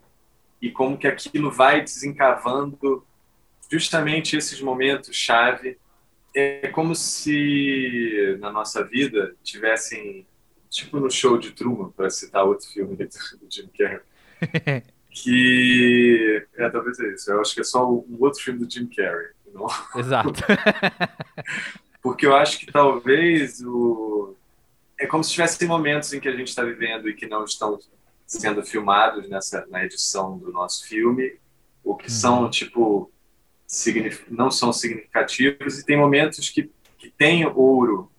[0.60, 3.04] e como que aquilo vai desencavando
[3.70, 5.78] justamente esses momentos chave.
[6.34, 10.26] É como se na nossa vida tivessem
[10.70, 13.08] tipo no show de Truman, para citar outro filme do
[13.50, 14.00] Jim Carrey,
[15.10, 17.30] que é talvez é isso.
[17.32, 19.30] Eu acho que é só um outro filme do Jim Carrey.
[19.52, 19.66] Não?
[19.96, 20.32] Exato.
[22.00, 24.36] Porque eu acho que talvez o
[25.00, 27.78] é como se tivesse momentos em que a gente está vivendo e que não estão
[28.26, 31.38] sendo filmados nessa na edição do nosso filme,
[31.82, 32.10] ou que uhum.
[32.10, 33.10] são tipo
[34.28, 38.10] não são significativos e tem momentos que que tem ouro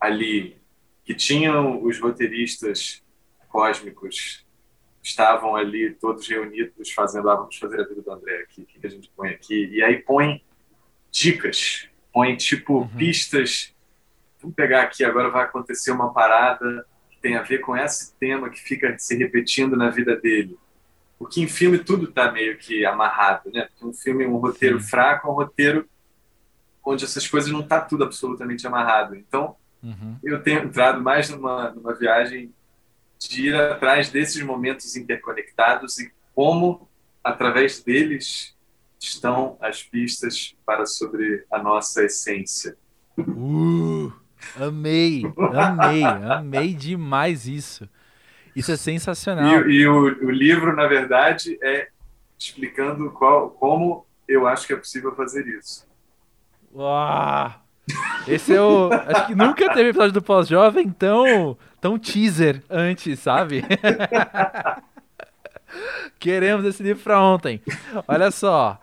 [0.00, 0.56] ali
[1.04, 3.02] que tinham os roteiristas
[3.48, 4.44] cósmicos
[5.02, 8.86] estavam ali todos reunidos fazendo, ah, vamos fazer a vida do André aqui, o que,
[8.86, 9.66] a gente põe aqui?
[9.72, 10.42] E aí põe
[11.10, 12.88] dicas, põe tipo uhum.
[12.88, 13.74] pistas.
[14.40, 18.50] Vamos pegar aqui, agora vai acontecer uma parada que tem a ver com esse tema
[18.50, 20.56] que fica se repetindo na vida dele.
[21.18, 23.68] Porque em filme tudo está meio que amarrado, né?
[23.82, 25.88] Um filme, um roteiro fraco, é um roteiro
[26.84, 29.16] onde essas coisas não está tudo absolutamente amarrado.
[29.16, 30.18] Então, Uhum.
[30.22, 32.52] Eu tenho entrado mais numa, numa viagem
[33.18, 36.88] de ir atrás desses momentos interconectados e como,
[37.22, 38.56] através deles,
[39.00, 42.76] estão as pistas para sobre a nossa essência.
[43.16, 44.12] Uh,
[44.56, 45.24] amei,
[45.54, 47.88] amei, amei demais isso.
[48.54, 49.68] Isso é sensacional.
[49.68, 51.88] E, e o, o, livro, na verdade, é
[52.38, 55.86] explicando qual, como eu acho que é possível fazer isso.
[56.74, 57.54] Uau!
[58.26, 58.90] Esse é o.
[58.92, 63.64] Acho que nunca teve episódio do pós-jovem tão, tão teaser antes, sabe?
[66.18, 67.62] Queremos esse livro pra ontem.
[68.06, 68.78] Olha só.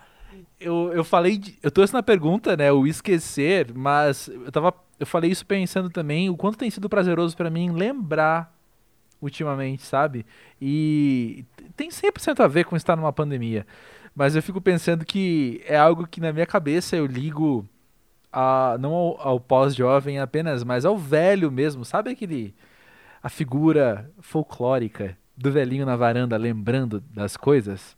[0.60, 1.38] Eu, eu falei.
[1.38, 2.72] De, eu trouxe na pergunta, né?
[2.72, 4.74] O esquecer, mas eu tava.
[5.00, 8.54] Eu falei isso pensando também o quanto tem sido prazeroso para mim lembrar
[9.22, 10.26] ultimamente, sabe?
[10.62, 13.66] E tem 100% a ver com estar numa pandemia.
[14.16, 17.68] Mas eu fico pensando que é algo que na minha cabeça eu ligo
[18.32, 21.84] a, não ao, ao pós-jovem apenas, mas ao velho mesmo.
[21.84, 22.56] Sabe aquele.
[23.22, 27.98] a figura folclórica do velhinho na varanda lembrando das coisas?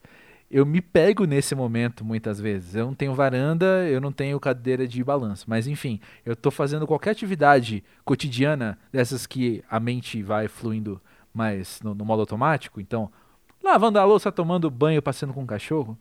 [0.49, 2.75] Eu me pego nesse momento muitas vezes.
[2.75, 5.45] Eu não tenho varanda, eu não tenho cadeira de balanço.
[5.47, 11.01] Mas enfim, eu estou fazendo qualquer atividade cotidiana dessas que a mente vai fluindo
[11.33, 12.79] mais no, no modo automático.
[12.79, 13.11] Então,
[13.61, 15.97] lavando a louça, tomando banho, passeando com o cachorro.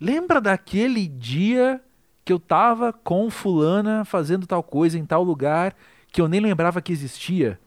[0.00, 1.80] Lembra daquele dia
[2.24, 5.74] que eu tava com fulana fazendo tal coisa em tal lugar
[6.12, 7.58] que eu nem lembrava que existia.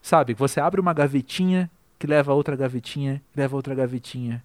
[0.00, 4.44] Sabe, você abre uma gavetinha que leva a outra gavetinha, leva a outra gavetinha.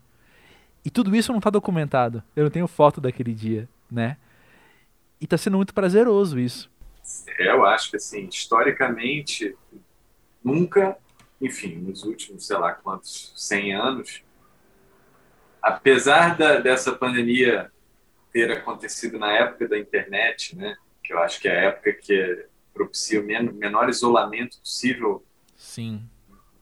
[0.83, 2.23] E tudo isso não está documentado.
[2.35, 4.17] Eu não tenho foto daquele dia, né?
[5.19, 6.69] E está sendo muito prazeroso isso.
[7.37, 9.55] Eu acho que assim, historicamente,
[10.43, 10.97] nunca,
[11.39, 14.23] enfim, nos últimos, sei lá quantos, 100 anos,
[15.61, 17.71] apesar da, dessa pandemia
[18.31, 20.75] ter acontecido na época da internet, né?
[21.03, 25.23] Que eu acho que é a época que propicia o menor isolamento possível.
[25.55, 26.03] Sim.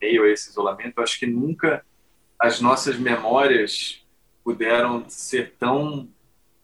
[0.01, 1.85] Meio a esse isolamento, eu acho que nunca
[2.39, 4.05] as nossas memórias
[4.43, 6.09] puderam ser tão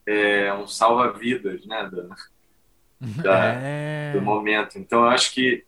[0.06, 1.90] é, um salva-vidas, né?
[1.92, 2.16] Da,
[3.22, 4.14] da, é...
[4.14, 4.78] Do momento.
[4.78, 5.66] Então, eu acho que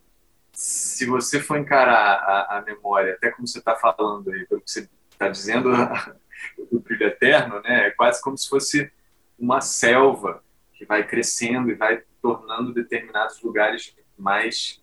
[0.52, 4.70] se você for encarar a, a memória, até como você está falando aí, pelo que
[4.70, 5.70] você está dizendo,
[6.70, 7.88] do brilho eterno, né?
[7.88, 8.90] É quase como se fosse
[9.38, 10.42] uma selva
[10.74, 14.82] que vai crescendo e vai tornando determinados lugares mais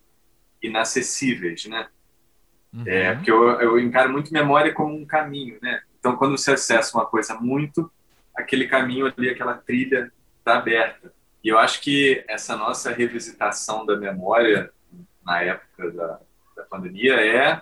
[0.62, 1.88] inacessíveis, né?
[2.72, 2.84] Uhum.
[2.86, 5.82] É, porque eu, eu encaro muito memória como um caminho, né?
[6.06, 7.90] Então, quando você acessa uma coisa muito,
[8.32, 11.12] aquele caminho ali, aquela trilha está aberta.
[11.42, 14.70] E eu acho que essa nossa revisitação da memória
[15.24, 16.20] na época da,
[16.56, 17.60] da pandemia é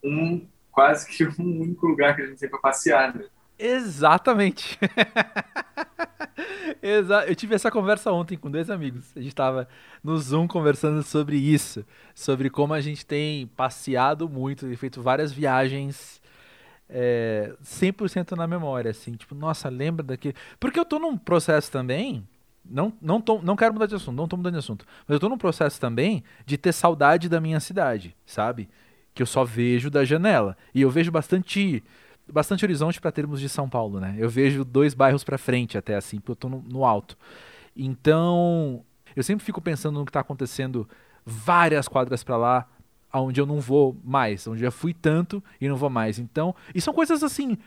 [0.00, 3.24] um quase que um único lugar que a gente tem para passear, né?
[3.58, 4.78] Exatamente.
[6.80, 9.10] Exa eu tive essa conversa ontem com dois amigos.
[9.16, 9.66] A gente estava
[10.04, 15.32] no Zoom conversando sobre isso, sobre como a gente tem passeado muito e feito várias
[15.32, 16.21] viagens
[16.92, 20.34] é, 100% na memória, assim, tipo, nossa, lembra daquele.
[20.60, 22.26] Porque eu tô num processo também,
[22.64, 25.20] não, não, tô, não quero mudar de assunto, não tô mudando de assunto, mas eu
[25.20, 28.68] tô num processo também de ter saudade da minha cidade, sabe?
[29.14, 30.56] Que eu só vejo da janela.
[30.74, 31.82] E eu vejo bastante
[32.30, 34.14] bastante horizonte para termos de São Paulo, né?
[34.16, 37.18] Eu vejo dois bairros para frente até assim, porque eu tô no, no, alto.
[37.76, 38.84] Então,
[39.16, 40.88] eu sempre fico pensando no que está acontecendo
[41.24, 42.68] várias quadras para lá,
[43.12, 46.18] aonde eu não vou mais, onde eu já fui tanto e não vou mais.
[46.18, 47.58] Então, e são coisas assim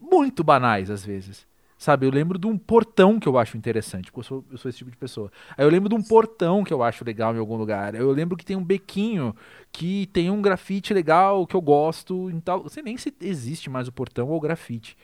[0.00, 1.46] muito banais às vezes.
[1.78, 4.68] Sabe, eu lembro de um portão que eu acho interessante, porque eu sou, eu sou
[4.70, 5.30] esse tipo de pessoa.
[5.58, 7.94] Aí eu lembro de um portão que eu acho legal em algum lugar.
[7.94, 9.36] Eu lembro que tem um bequinho
[9.70, 12.30] que tem um grafite legal que eu gosto.
[12.30, 14.96] Então, não sei nem se existe mais o portão ou o grafite.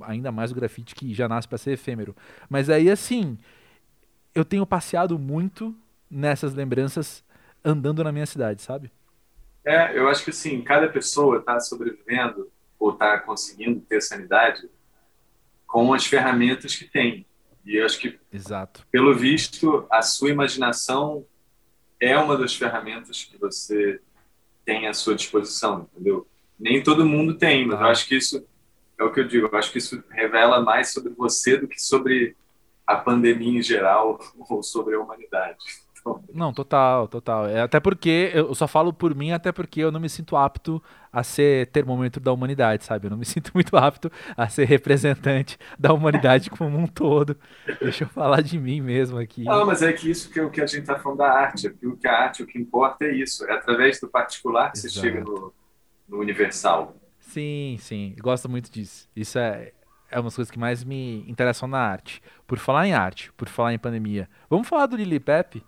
[0.00, 2.16] Ainda mais o grafite que já nasce para ser efêmero.
[2.48, 3.36] Mas aí, assim,
[4.34, 5.76] eu tenho passeado muito
[6.10, 7.22] nessas lembranças
[7.62, 8.90] andando na minha cidade, sabe?
[9.64, 14.68] É, eu acho que assim, cada pessoa está sobrevivendo ou está conseguindo ter sanidade
[15.66, 17.26] com as ferramentas que tem.
[17.64, 18.86] E eu acho que, Exato.
[18.90, 21.26] pelo visto, a sua imaginação
[21.98, 24.00] é uma das ferramentas que você
[24.64, 26.26] tem à sua disposição, entendeu?
[26.58, 27.84] Nem todo mundo tem, mas ah.
[27.84, 28.46] eu acho que isso
[28.98, 29.46] é o que eu digo.
[29.46, 32.36] Eu acho que isso revela mais sobre você do que sobre
[32.86, 35.58] a pandemia em geral ou sobre a humanidade.
[36.34, 37.46] Não, total, total.
[37.46, 40.82] É, até porque, eu só falo por mim, até porque eu não me sinto apto
[41.10, 43.06] a ser termômetro da humanidade, sabe?
[43.06, 47.36] Eu não me sinto muito apto a ser representante da humanidade como um todo.
[47.80, 49.44] Deixa eu falar de mim mesmo aqui.
[49.44, 51.68] Não, mas é que isso que, é o que a gente está falando da arte.
[51.82, 53.44] O que a arte, o que importa é isso.
[53.46, 54.94] É através do particular que Exato.
[54.94, 55.54] você chega no,
[56.08, 56.96] no universal.
[57.20, 58.14] Sim, sim.
[58.20, 59.08] Gosto muito disso.
[59.16, 59.72] Isso é,
[60.10, 62.20] é uma das coisas que mais me interessam na arte.
[62.46, 64.28] Por falar em arte, por falar em pandemia.
[64.50, 65.64] Vamos falar do Lili Pepe?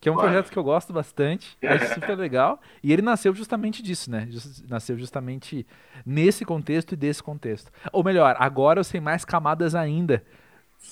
[0.00, 3.82] Que é um projeto que eu gosto bastante, acho super legal, e ele nasceu justamente
[3.82, 4.28] disso, né?
[4.68, 5.66] Nasceu justamente
[6.06, 7.70] nesse contexto e desse contexto.
[7.92, 10.22] Ou melhor, agora eu sei mais camadas ainda,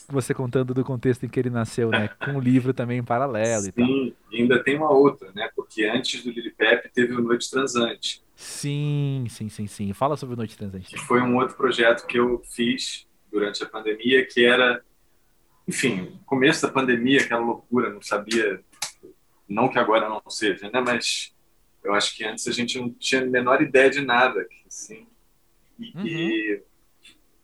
[0.09, 2.09] você contando do contexto em que ele nasceu, né?
[2.09, 3.87] Com o livro também em paralelo Sim, e tal.
[3.87, 5.49] Sim, ainda tem uma outra, né?
[5.55, 8.23] Porque antes do Lili Pepe teve o Noite Transante.
[8.35, 9.93] Sim, sim, sim, sim.
[9.93, 10.89] Fala sobre o Noite Transante.
[10.89, 14.83] Que foi um outro projeto que eu fiz durante a pandemia, que era,
[15.67, 18.61] enfim, começo da pandemia, aquela loucura, não sabia
[19.49, 20.81] não que agora não seja, né?
[20.81, 21.35] Mas
[21.83, 25.07] eu acho que antes a gente não tinha a menor ideia de nada, assim.
[25.79, 26.07] E, uhum.
[26.07, 26.63] e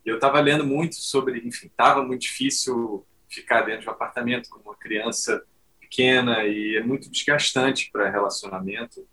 [0.05, 4.59] eu estava lendo muito sobre, enfim, estava muito difícil ficar dentro de um apartamento com
[4.61, 5.45] uma criança
[5.81, 9.07] pequena e é muito desgastante para relacionamento.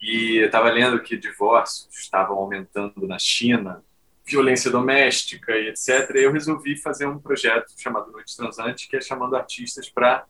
[0.00, 3.82] E eu estava lendo que divórcios estavam aumentando na China,
[4.24, 6.10] violência doméstica e etc.
[6.16, 10.26] E eu resolvi fazer um projeto chamado Noite Transante, que é chamando artistas para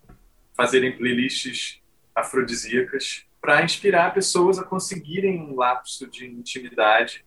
[0.63, 1.81] fazerem playlists
[2.15, 7.25] afrodisíacas para inspirar pessoas a conseguirem um lapso de intimidade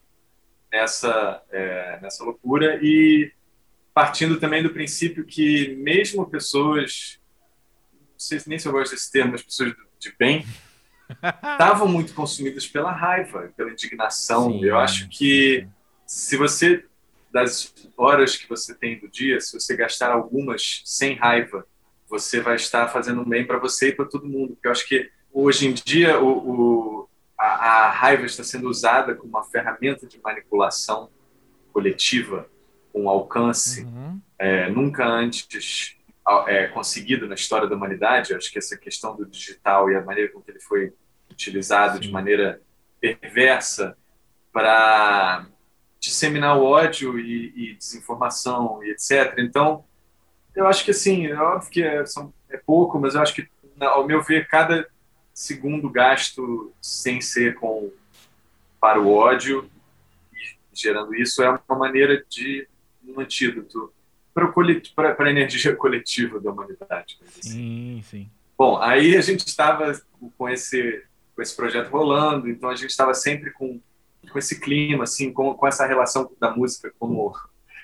[0.72, 3.30] nessa, é, nessa loucura e
[3.94, 7.20] partindo também do princípio que mesmo pessoas,
[7.92, 10.46] não sei nem se eu gosto desse termo, mas pessoas de bem,
[11.52, 14.50] estavam muito consumidas pela raiva, pela indignação.
[14.50, 15.68] Sim, eu acho que
[16.08, 16.86] se você,
[17.34, 21.68] das horas que você tem do dia, se você gastar algumas sem raiva
[22.20, 24.54] você vai estar fazendo bem para você e para todo mundo.
[24.54, 29.14] Porque eu acho que hoje em dia o, o a, a, raiva está sendo usada
[29.16, 31.10] como uma ferramenta de manipulação
[31.74, 32.50] coletiva,
[32.94, 34.22] com alcance uhum.
[34.40, 35.98] é, nunca antes
[36.48, 38.32] é, conseguido na história da humanidade.
[38.32, 40.94] Eu acho que essa questão do digital e a maneira como ele foi
[41.30, 42.00] utilizado Sim.
[42.00, 42.62] de maneira
[43.02, 43.98] perversa
[44.54, 45.48] para
[46.00, 49.36] disseminar o ódio e, e desinformação e etc.
[49.40, 49.84] Então,
[50.56, 53.48] eu acho que assim, é óbvio que é, são, é pouco, mas eu acho que,
[53.80, 54.88] ao meu ver, cada
[55.34, 57.92] segundo gasto sem ser com
[58.80, 59.70] para o ódio
[60.32, 60.38] e
[60.74, 62.68] gerando isso é uma maneira de
[63.06, 63.92] um antídoto
[64.34, 67.18] para a energia coletiva da humanidade.
[67.28, 67.42] Assim.
[67.42, 68.30] Sim, sim.
[68.58, 70.00] Bom, aí a gente estava
[70.38, 71.04] com esse,
[71.36, 73.82] com esse projeto rolando, então a gente estava sempre com,
[74.32, 77.36] com esse clima, assim, com, com essa relação da música como,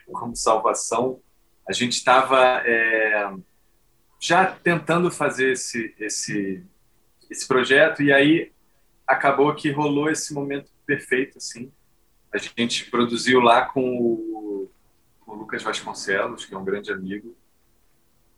[0.07, 1.19] como salvação
[1.71, 3.33] a gente estava é,
[4.19, 6.61] já tentando fazer esse, esse,
[7.29, 8.51] esse projeto e aí
[9.07, 11.71] acabou que rolou esse momento perfeito, assim.
[12.33, 14.69] A gente produziu lá com o,
[15.21, 17.37] com o Lucas Vasconcelos, que é um grande amigo,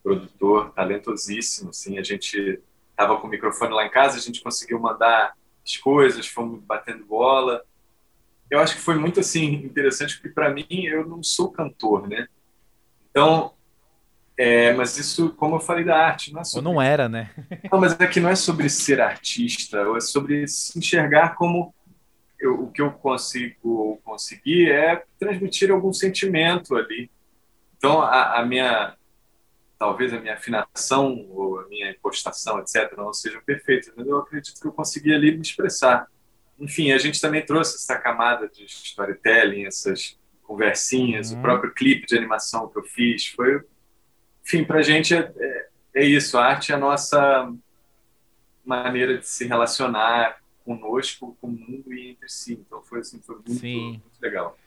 [0.04, 1.98] produtor talentosíssimo, assim.
[1.98, 2.62] A gente
[2.92, 5.34] estava com o microfone lá em casa, a gente conseguiu mandar
[5.66, 7.64] as coisas, fomos batendo bola.
[8.48, 12.28] Eu acho que foi muito assim interessante porque para mim eu não sou cantor, né?
[13.14, 13.54] Então,
[14.36, 16.68] é, mas isso, como eu falei da arte, não é sobre...
[16.68, 17.30] Ou não era, né?
[17.72, 21.74] não, mas é que não é sobre ser artista, é sobre se enxergar como
[22.40, 27.12] eu, o que eu consigo conseguir é transmitir algum sentimento ali.
[27.78, 28.98] Então, a, a, minha,
[29.78, 34.60] talvez a minha afinação ou a minha impostação, etc., não sejam perfeitas, mas eu acredito
[34.60, 36.08] que eu consegui ali me expressar.
[36.60, 41.40] Enfim, a gente também trouxe essa camada de storytelling, essas conversinhas, uhum.
[41.40, 43.28] o próprio clipe de animação que eu fiz.
[43.28, 43.62] Foi,
[44.46, 46.38] enfim, para a gente é, é, é, isso.
[46.38, 47.52] A arte é a nossa
[48.64, 52.54] maneira de se relacionar conosco, com o mundo e entre si.
[52.54, 54.58] Então foi assim, foi muito, muito legal.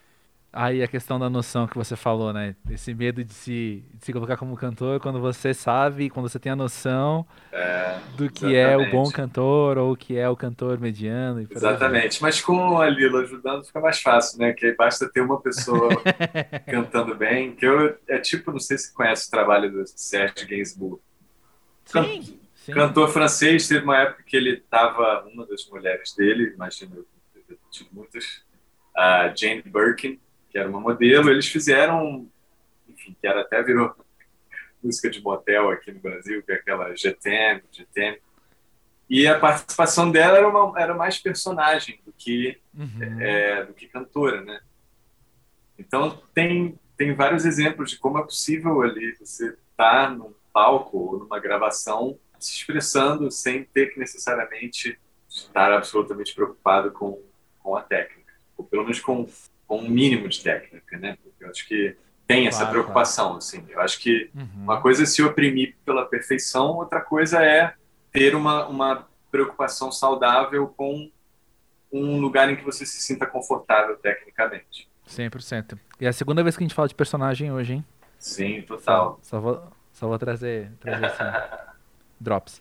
[0.57, 2.57] Aí a questão da noção que você falou, né?
[2.71, 6.53] Esse medo de se, de se colocar como cantor quando você sabe, quando você tem
[6.53, 9.13] a noção É, do que é o bom exatamente.
[9.13, 11.43] cantor ou o que é o cantor mediano.
[11.43, 11.49] E.
[11.51, 12.21] Exatamente.
[12.23, 14.53] Mas com a Lila ajudando fica mais fácil, né?
[14.53, 16.07] Que aí basta ter uma pessoa
[16.67, 17.55] cantando bem.
[17.55, 21.01] Que eu, é tipo, não sei se conhece o trabalho do Serge Gainsbourg.
[21.85, 22.23] Sim,
[22.55, 22.73] sim.
[22.73, 27.07] Cantor francês, teve uma época que ele estava, uma das mulheres dele, imagino,
[27.49, 28.43] eu tive muitas,
[28.97, 30.21] a Jane Birkin,
[30.57, 32.27] que era uma modelo, eles fizeram,
[32.89, 33.95] enfim, que era até virou
[34.83, 38.19] música de motel aqui no Brasil, que é aquela GTM, GTM.
[39.09, 43.21] E a participação dela era, uma, era mais personagem do que, Uhum.
[43.21, 44.61] é, do que cantora, né?
[45.79, 51.19] Então tem, tem vários exemplos de como é possível ali você estar num palco ou
[51.19, 54.99] numa gravação se expressando sem ter que necessariamente
[55.29, 57.23] estar absolutamente preocupado com,
[57.59, 59.27] com a técnica, ou pelo menos com,
[59.67, 61.17] com um mínimo de técnica, né?
[61.23, 61.97] Porque eu acho que
[62.27, 63.65] tem essa Claro, preocupação, assim.
[63.69, 64.49] Eu acho que Uhum.
[64.65, 67.75] uma coisa é se oprimir pela perfeição, outra coisa é
[68.13, 71.11] ter uma, uma preocupação saudável com
[71.93, 74.89] um lugar em que você se sinta confortável tecnicamente.
[75.09, 75.79] 100%.
[76.01, 77.85] E é a segunda vez que a gente fala de personagem hoje, hein?
[78.19, 79.21] Sim, total.
[79.23, 79.63] Só vou,
[79.93, 81.23] só vou trazer, trazer assim,
[82.21, 82.61] drops.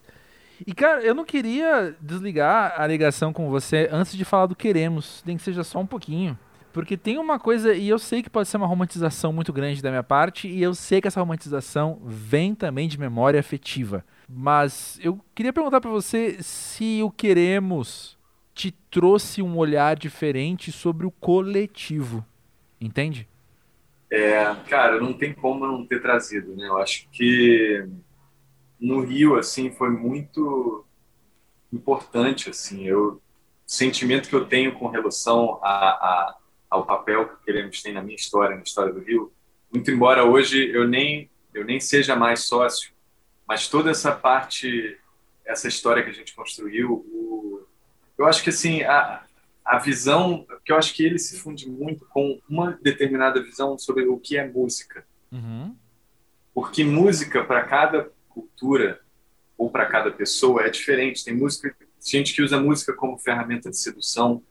[0.66, 5.24] E, cara, eu não queria desligar a ligação com você antes de falar do Queremos,
[5.26, 6.38] nem que seja só um pouquinho.
[6.76, 9.90] Porque tem uma coisa, e eu sei que pode ser uma romantização muito grande da
[9.90, 14.04] minha parte, e eu sei que essa romantização vem também de memória afetiva.
[14.28, 18.18] Mas eu queria perguntar pra você se o Queremos
[18.54, 22.26] te trouxe um olhar diferente sobre o coletivo.
[22.82, 23.26] Entende?
[24.12, 26.68] É, cara, não tem como não ter trazido, né?
[26.68, 27.88] Eu acho que
[28.78, 30.84] no Rio, assim, foi muito
[31.72, 33.22] importante, assim, eu, o
[33.66, 36.36] sentimento que eu tenho com relação a, a,
[36.70, 39.32] ao papel que Queremos tem na minha história, na história do Rio,
[39.72, 42.92] muito embora hoje eu nem, eu nem seja mais sócio,
[43.48, 44.98] mas toda essa parte,
[45.46, 47.66] essa história que a gente construiu, o,
[48.18, 49.24] eu acho que, assim, a,
[49.64, 54.06] a visão, porque eu acho que ele se funde muito com uma determinada visão sobre
[54.06, 55.06] o que é música.
[55.32, 55.76] Uhum.
[56.54, 59.02] Porque música, para cada cultura
[59.58, 61.26] ou para cada pessoa, é diferente.
[61.26, 64.42] Tem música, gente que usa música como ferramenta de sedução,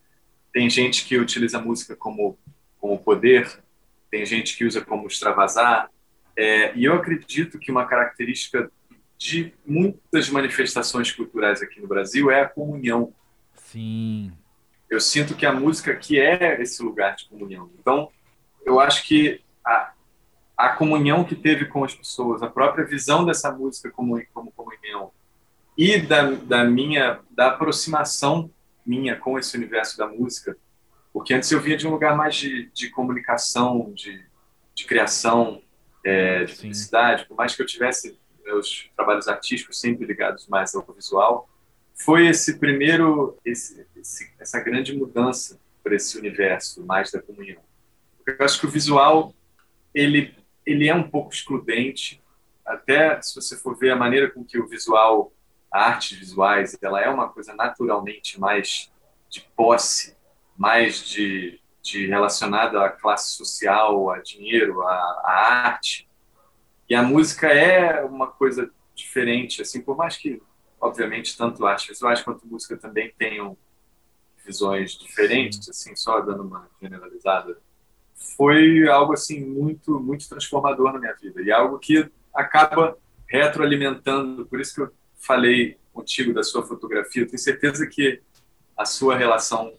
[0.54, 2.38] tem gente que utiliza a música como,
[2.80, 3.60] como poder,
[4.08, 5.90] tem gente que usa como extravasar.
[6.36, 8.70] É, e eu acredito que uma característica
[9.18, 13.12] de muitas manifestações culturais aqui no Brasil é a comunhão
[13.54, 14.32] Sim.
[14.88, 17.70] eu sinto que a música aqui é esse lugar de comunhão.
[17.80, 18.08] Então,
[18.64, 19.92] eu acho que a,
[20.56, 25.10] a comunhão que teve com as pessoas, a própria visão dessa música como, como comunhão
[25.76, 28.48] e da, da minha da aproximação
[28.86, 30.56] minha com esse universo da música,
[31.12, 34.24] porque antes eu vinha de um lugar mais de, de comunicação, de,
[34.74, 35.62] de criação,
[36.04, 40.82] é, de publicidade, por mais que eu tivesse meus trabalhos artísticos sempre ligados mais ao
[40.94, 41.48] visual,
[41.94, 47.62] foi esse primeiro, esse, esse, essa grande mudança para esse universo mais da comunhão.
[48.26, 49.34] Eu acho que o visual
[49.94, 50.34] ele
[50.66, 52.22] ele é um pouco excludente,
[52.64, 55.32] até se você for ver a maneira com que o visual,
[55.74, 58.92] a arte visuais, ela é uma coisa naturalmente mais
[59.28, 60.16] de posse,
[60.56, 64.92] mais de, de relacionada à classe social, a dinheiro, à,
[65.24, 66.08] à arte.
[66.88, 70.40] E a música é uma coisa diferente, assim, por mais que
[70.84, 73.56] obviamente, tanto artes visuais quanto música também tenham
[74.44, 77.56] visões diferentes, assim, só dando uma generalizada.
[78.36, 81.40] Foi algo, assim, muito, muito transformador na minha vida.
[81.40, 84.44] E algo que acaba retroalimentando.
[84.44, 84.92] Por isso que eu
[85.24, 87.22] falei contigo da sua fotografia.
[87.22, 88.20] Eu tenho certeza que
[88.76, 89.72] a sua relação,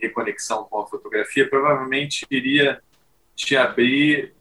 [0.00, 2.82] reconexão com a fotografia, provavelmente iria
[3.34, 4.34] te abrir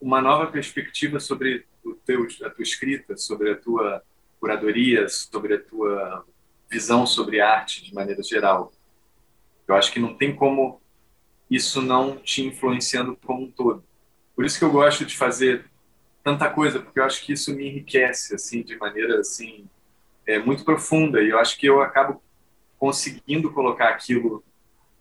[0.00, 4.02] uma nova perspectiva sobre o teu, a tua escrita, sobre a tua
[4.40, 6.24] curadoria, sobre a tua
[6.70, 8.72] visão sobre arte de maneira geral.
[9.66, 10.80] Eu acho que não tem como
[11.50, 13.84] isso não te influenciando como um todo.
[14.34, 15.64] Por isso que eu gosto de fazer
[16.24, 19.68] tanta coisa, porque eu acho que isso me enriquece assim de maneira assim
[20.26, 22.22] é, muito profunda e eu acho que eu acabo
[22.78, 24.42] conseguindo colocar aquilo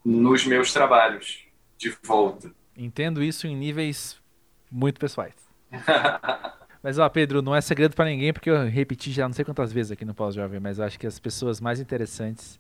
[0.03, 1.45] nos meus trabalhos
[1.78, 2.53] de volta.
[2.76, 4.21] Entendo isso em níveis
[4.69, 5.34] muito pessoais.
[6.84, 9.71] Mas, ó, Pedro, não é segredo pra ninguém, porque eu repeti já não sei quantas
[9.71, 12.59] vezes aqui no Pós-Jovem, mas eu acho que as pessoas mais interessantes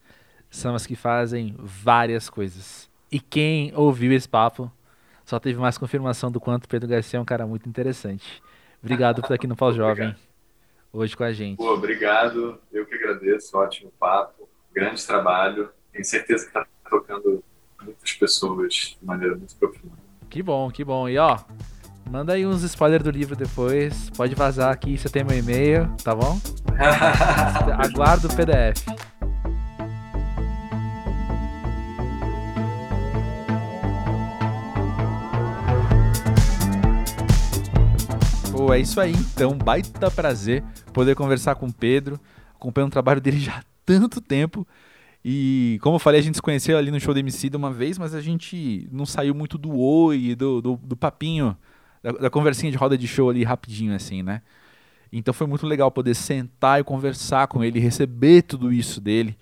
[0.49, 2.89] são as que fazem várias coisas.
[3.11, 4.71] E quem ouviu esse papo
[5.25, 8.41] só teve mais confirmação do quanto Pedro Garcia é um cara muito interessante.
[8.83, 10.13] Obrigado por estar aqui no Pós-Jovem
[10.93, 11.57] hoje com a gente.
[11.57, 12.59] Pô, obrigado.
[12.71, 13.57] Eu que agradeço.
[13.57, 14.47] Ótimo papo.
[14.73, 15.69] Grande trabalho.
[15.91, 17.43] Tenho certeza que está tocando
[17.81, 19.95] muitas pessoas de maneira muito profunda.
[20.29, 21.09] Que bom, que bom.
[21.09, 21.39] E ó,
[22.09, 24.09] manda aí uns spoilers do livro depois.
[24.11, 26.39] Pode vazar aqui, você tem meu e-mail, tá bom?
[27.79, 28.85] Aguardo o PDF.
[38.71, 42.19] É isso aí então, baita prazer poder conversar com o Pedro.
[42.55, 44.67] Acompanhando o trabalho dele já há tanto tempo.
[45.25, 47.71] E como eu falei, a gente se conheceu ali no show do MC de uma
[47.71, 51.57] vez, mas a gente não saiu muito do oi, do, do, do papinho,
[52.03, 54.41] da, da, conversinha de roda de show ali rapidinho, assim, né?
[55.11, 59.37] Então foi muito legal poder sentar e conversar com ele, receber tudo isso dele.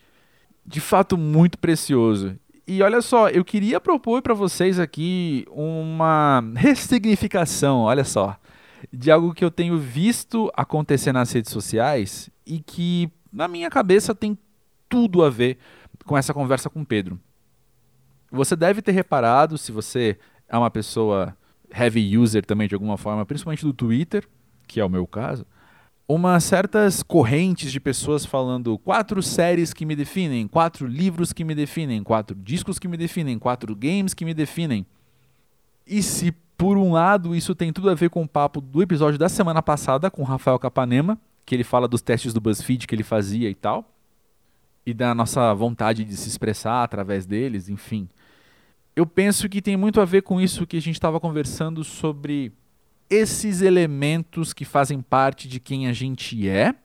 [0.66, 2.38] De fato, muito precioso.
[2.68, 8.38] E olha só, eu queria propor para vocês aqui uma ressignificação, olha só,
[8.92, 14.16] de algo que eu tenho visto acontecer nas redes sociais e que, na minha cabeça,
[14.16, 14.38] tem
[14.88, 15.58] tudo a ver
[16.06, 17.20] com essa conversa com Pedro.
[18.32, 20.18] Você deve ter reparado, se você
[20.48, 21.36] é uma pessoa
[21.74, 24.28] heavy user também de alguma forma, principalmente do Twitter,
[24.68, 25.46] que é o meu caso,
[26.08, 31.56] umas certas correntes de pessoas falando quatro séries que me definem, quatro livros que me
[31.56, 34.86] definem, quatro discos que me definem, quatro games que me definem.
[35.88, 39.18] E se por um lado isso tem tudo a ver com o papo do episódio
[39.18, 42.94] da semana passada com o Rafael Capanema, que ele fala dos testes do BuzzFeed que
[42.94, 43.92] ele fazia e tal,
[44.86, 48.08] e da nossa vontade de se expressar através deles, enfim.
[48.96, 52.52] Eu penso que tem muito a ver com isso que a gente estava conversando sobre
[53.10, 56.76] esses elementos que fazem parte de quem a gente é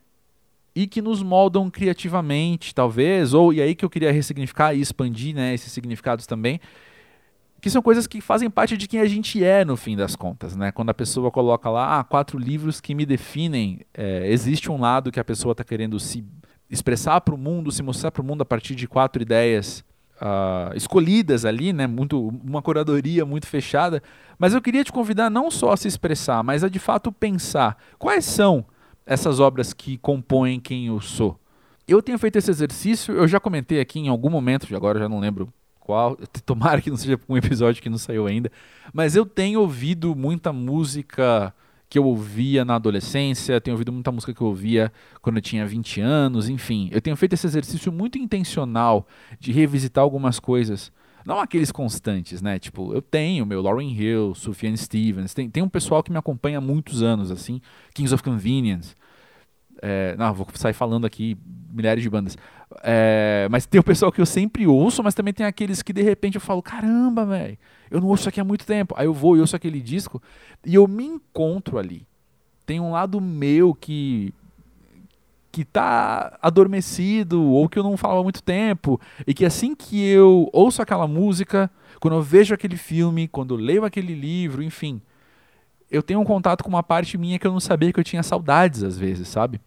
[0.74, 5.34] e que nos moldam criativamente, talvez, ou e aí que eu queria ressignificar e expandir
[5.34, 6.58] né, esses significados também,
[7.60, 10.54] que são coisas que fazem parte de quem a gente é no fim das contas,
[10.56, 10.70] né?
[10.70, 15.10] Quando a pessoa coloca lá ah, quatro livros que me definem, é, existe um lado
[15.10, 16.24] que a pessoa está querendo se
[16.70, 19.84] expressar para o mundo, se mostrar para o mundo a partir de quatro ideias
[20.20, 21.86] uh, escolhidas ali, né?
[21.86, 24.02] Muito, uma curadoria muito fechada.
[24.38, 27.76] Mas eu queria te convidar não só a se expressar, mas a de fato pensar
[27.98, 28.64] quais são
[29.04, 31.38] essas obras que compõem quem eu sou.
[31.86, 35.20] Eu tenho feito esse exercício, eu já comentei aqui em algum momento, agora já não
[35.20, 35.52] lembro
[35.86, 38.50] qual, tomara que não seja um episódio que não saiu ainda,
[38.92, 41.54] mas eu tenho ouvido muita música
[41.88, 45.64] que eu ouvia na adolescência, tenho ouvido muita música que eu ouvia quando eu tinha
[45.64, 46.88] 20 anos, enfim.
[46.90, 49.06] Eu tenho feito esse exercício muito intencional
[49.38, 50.90] de revisitar algumas coisas.
[51.24, 52.58] Não aqueles constantes, né?
[52.58, 56.58] Tipo, eu tenho meu Lauryn Hill, Sufjan Stevens, tem, tem um pessoal que me acompanha
[56.58, 57.60] há muitos anos, assim,
[57.94, 58.96] Kings of Convenience.
[59.80, 61.36] É, não, vou sair falando aqui
[61.72, 62.36] milhares de bandas.
[62.82, 66.02] É, mas tem o pessoal que eu sempre ouço, mas também tem aqueles que de
[66.02, 67.56] repente eu falo, caramba, velho,
[67.90, 68.94] eu não ouço isso aqui há muito tempo.
[68.96, 70.20] Aí eu vou e ouço aquele disco
[70.64, 72.06] e eu me encontro ali.
[72.64, 74.34] Tem um lado meu que
[75.52, 80.06] que tá adormecido ou que eu não falava há muito tempo e que assim que
[80.06, 85.00] eu ouço aquela música, quando eu vejo aquele filme, quando eu leio aquele livro, enfim,
[85.90, 88.22] eu tenho um contato com uma parte minha que eu não sabia que eu tinha
[88.22, 89.58] saudades às vezes, sabe?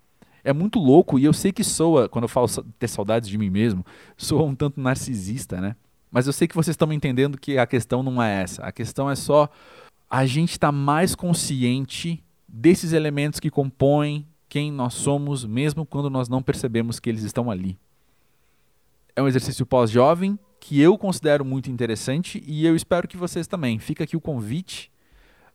[0.44, 3.50] É muito louco e eu sei que soa, quando eu falo ter saudades de mim
[3.50, 3.86] mesmo,
[4.18, 5.76] soa um tanto narcisista, né?
[6.12, 8.64] Mas eu sei que vocês estão entendendo que a questão não é essa.
[8.64, 9.50] A questão é só
[10.10, 16.10] a gente estar tá mais consciente desses elementos que compõem quem nós somos, mesmo quando
[16.10, 17.78] nós não percebemos que eles estão ali.
[19.16, 23.78] É um exercício pós-jovem que eu considero muito interessante e eu espero que vocês também.
[23.78, 24.92] Fica aqui o convite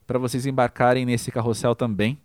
[0.07, 2.17] para vocês embarcarem nesse carrossel também,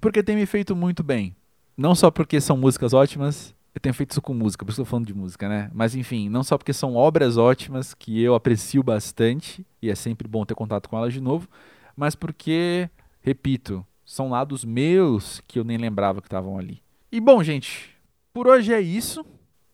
[0.00, 1.34] porque tem me feito muito bem.
[1.80, 4.84] Não só porque são músicas ótimas, eu tenho feito isso com música, por isso tô
[4.84, 5.70] falando de música, né?
[5.72, 10.28] Mas enfim, não só porque são obras ótimas que eu aprecio bastante e é sempre
[10.28, 11.48] bom ter contato com elas de novo,
[11.96, 12.90] mas porque,
[13.22, 16.82] repito, são lados meus que eu nem lembrava que estavam ali.
[17.10, 17.96] E bom, gente,
[18.30, 19.24] por hoje é isso.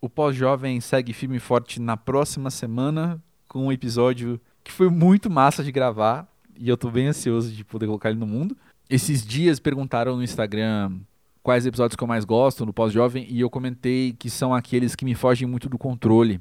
[0.00, 5.28] O Pós-Jovem segue firme e forte na próxima semana com um episódio que foi muito
[5.28, 8.56] massa de gravar e eu tô bem ansioso de poder colocar ele no mundo.
[8.88, 11.00] Esses dias perguntaram no Instagram
[11.46, 15.04] quais episódios que eu mais gosto no pós-jovem e eu comentei que são aqueles que
[15.04, 16.40] me fogem muito do controle,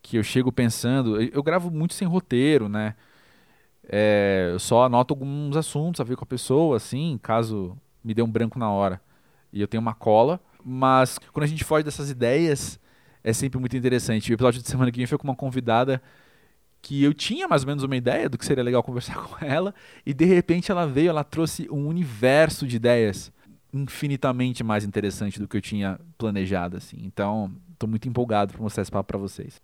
[0.00, 2.94] que eu chego pensando, eu gravo muito sem roteiro, né?
[3.86, 8.22] É, eu só anoto alguns assuntos a ver com a pessoa, assim, caso me dê
[8.22, 9.02] um branco na hora.
[9.52, 12.80] E eu tenho uma cola, mas quando a gente foge dessas ideias,
[13.22, 14.32] é sempre muito interessante.
[14.32, 16.00] O episódio de semana que vem foi com uma convidada
[16.80, 19.74] que eu tinha mais ou menos uma ideia do que seria legal conversar com ela,
[20.06, 23.30] e de repente ela veio, ela trouxe um universo de ideias
[23.72, 26.98] infinitamente mais interessante do que eu tinha planejado, assim.
[27.02, 29.60] Então, estou muito empolgado para mostrar esse papo para vocês.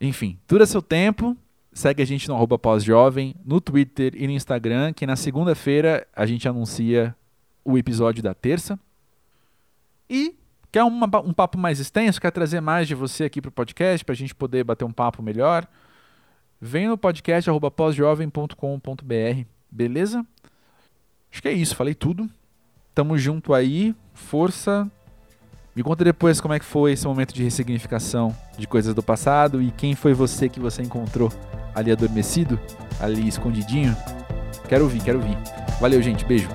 [0.00, 1.36] Enfim, dura seu tempo.
[1.72, 6.26] Segue a gente no arroba pós-jovem, no Twitter e no Instagram, que na segunda-feira a
[6.26, 7.14] gente anuncia
[7.64, 8.78] o episódio da terça.
[10.08, 10.34] E
[10.72, 14.04] quer uma, um papo mais extenso, quer trazer mais de você aqui para o podcast,
[14.04, 15.68] para a gente poder bater um papo melhor?
[16.60, 20.26] vem no podcast pós-jovem.com.br, beleza?
[21.32, 22.28] Acho que é isso, falei tudo.
[23.00, 24.86] Tamo junto aí, força.
[25.74, 29.62] Me conta depois como é que foi esse momento de ressignificação de coisas do passado
[29.62, 31.32] e quem foi você que você encontrou
[31.74, 32.60] ali adormecido,
[33.00, 33.96] ali escondidinho.
[34.68, 35.38] Quero ouvir, quero ouvir.
[35.80, 36.26] Valeu, gente.
[36.26, 36.50] Beijo.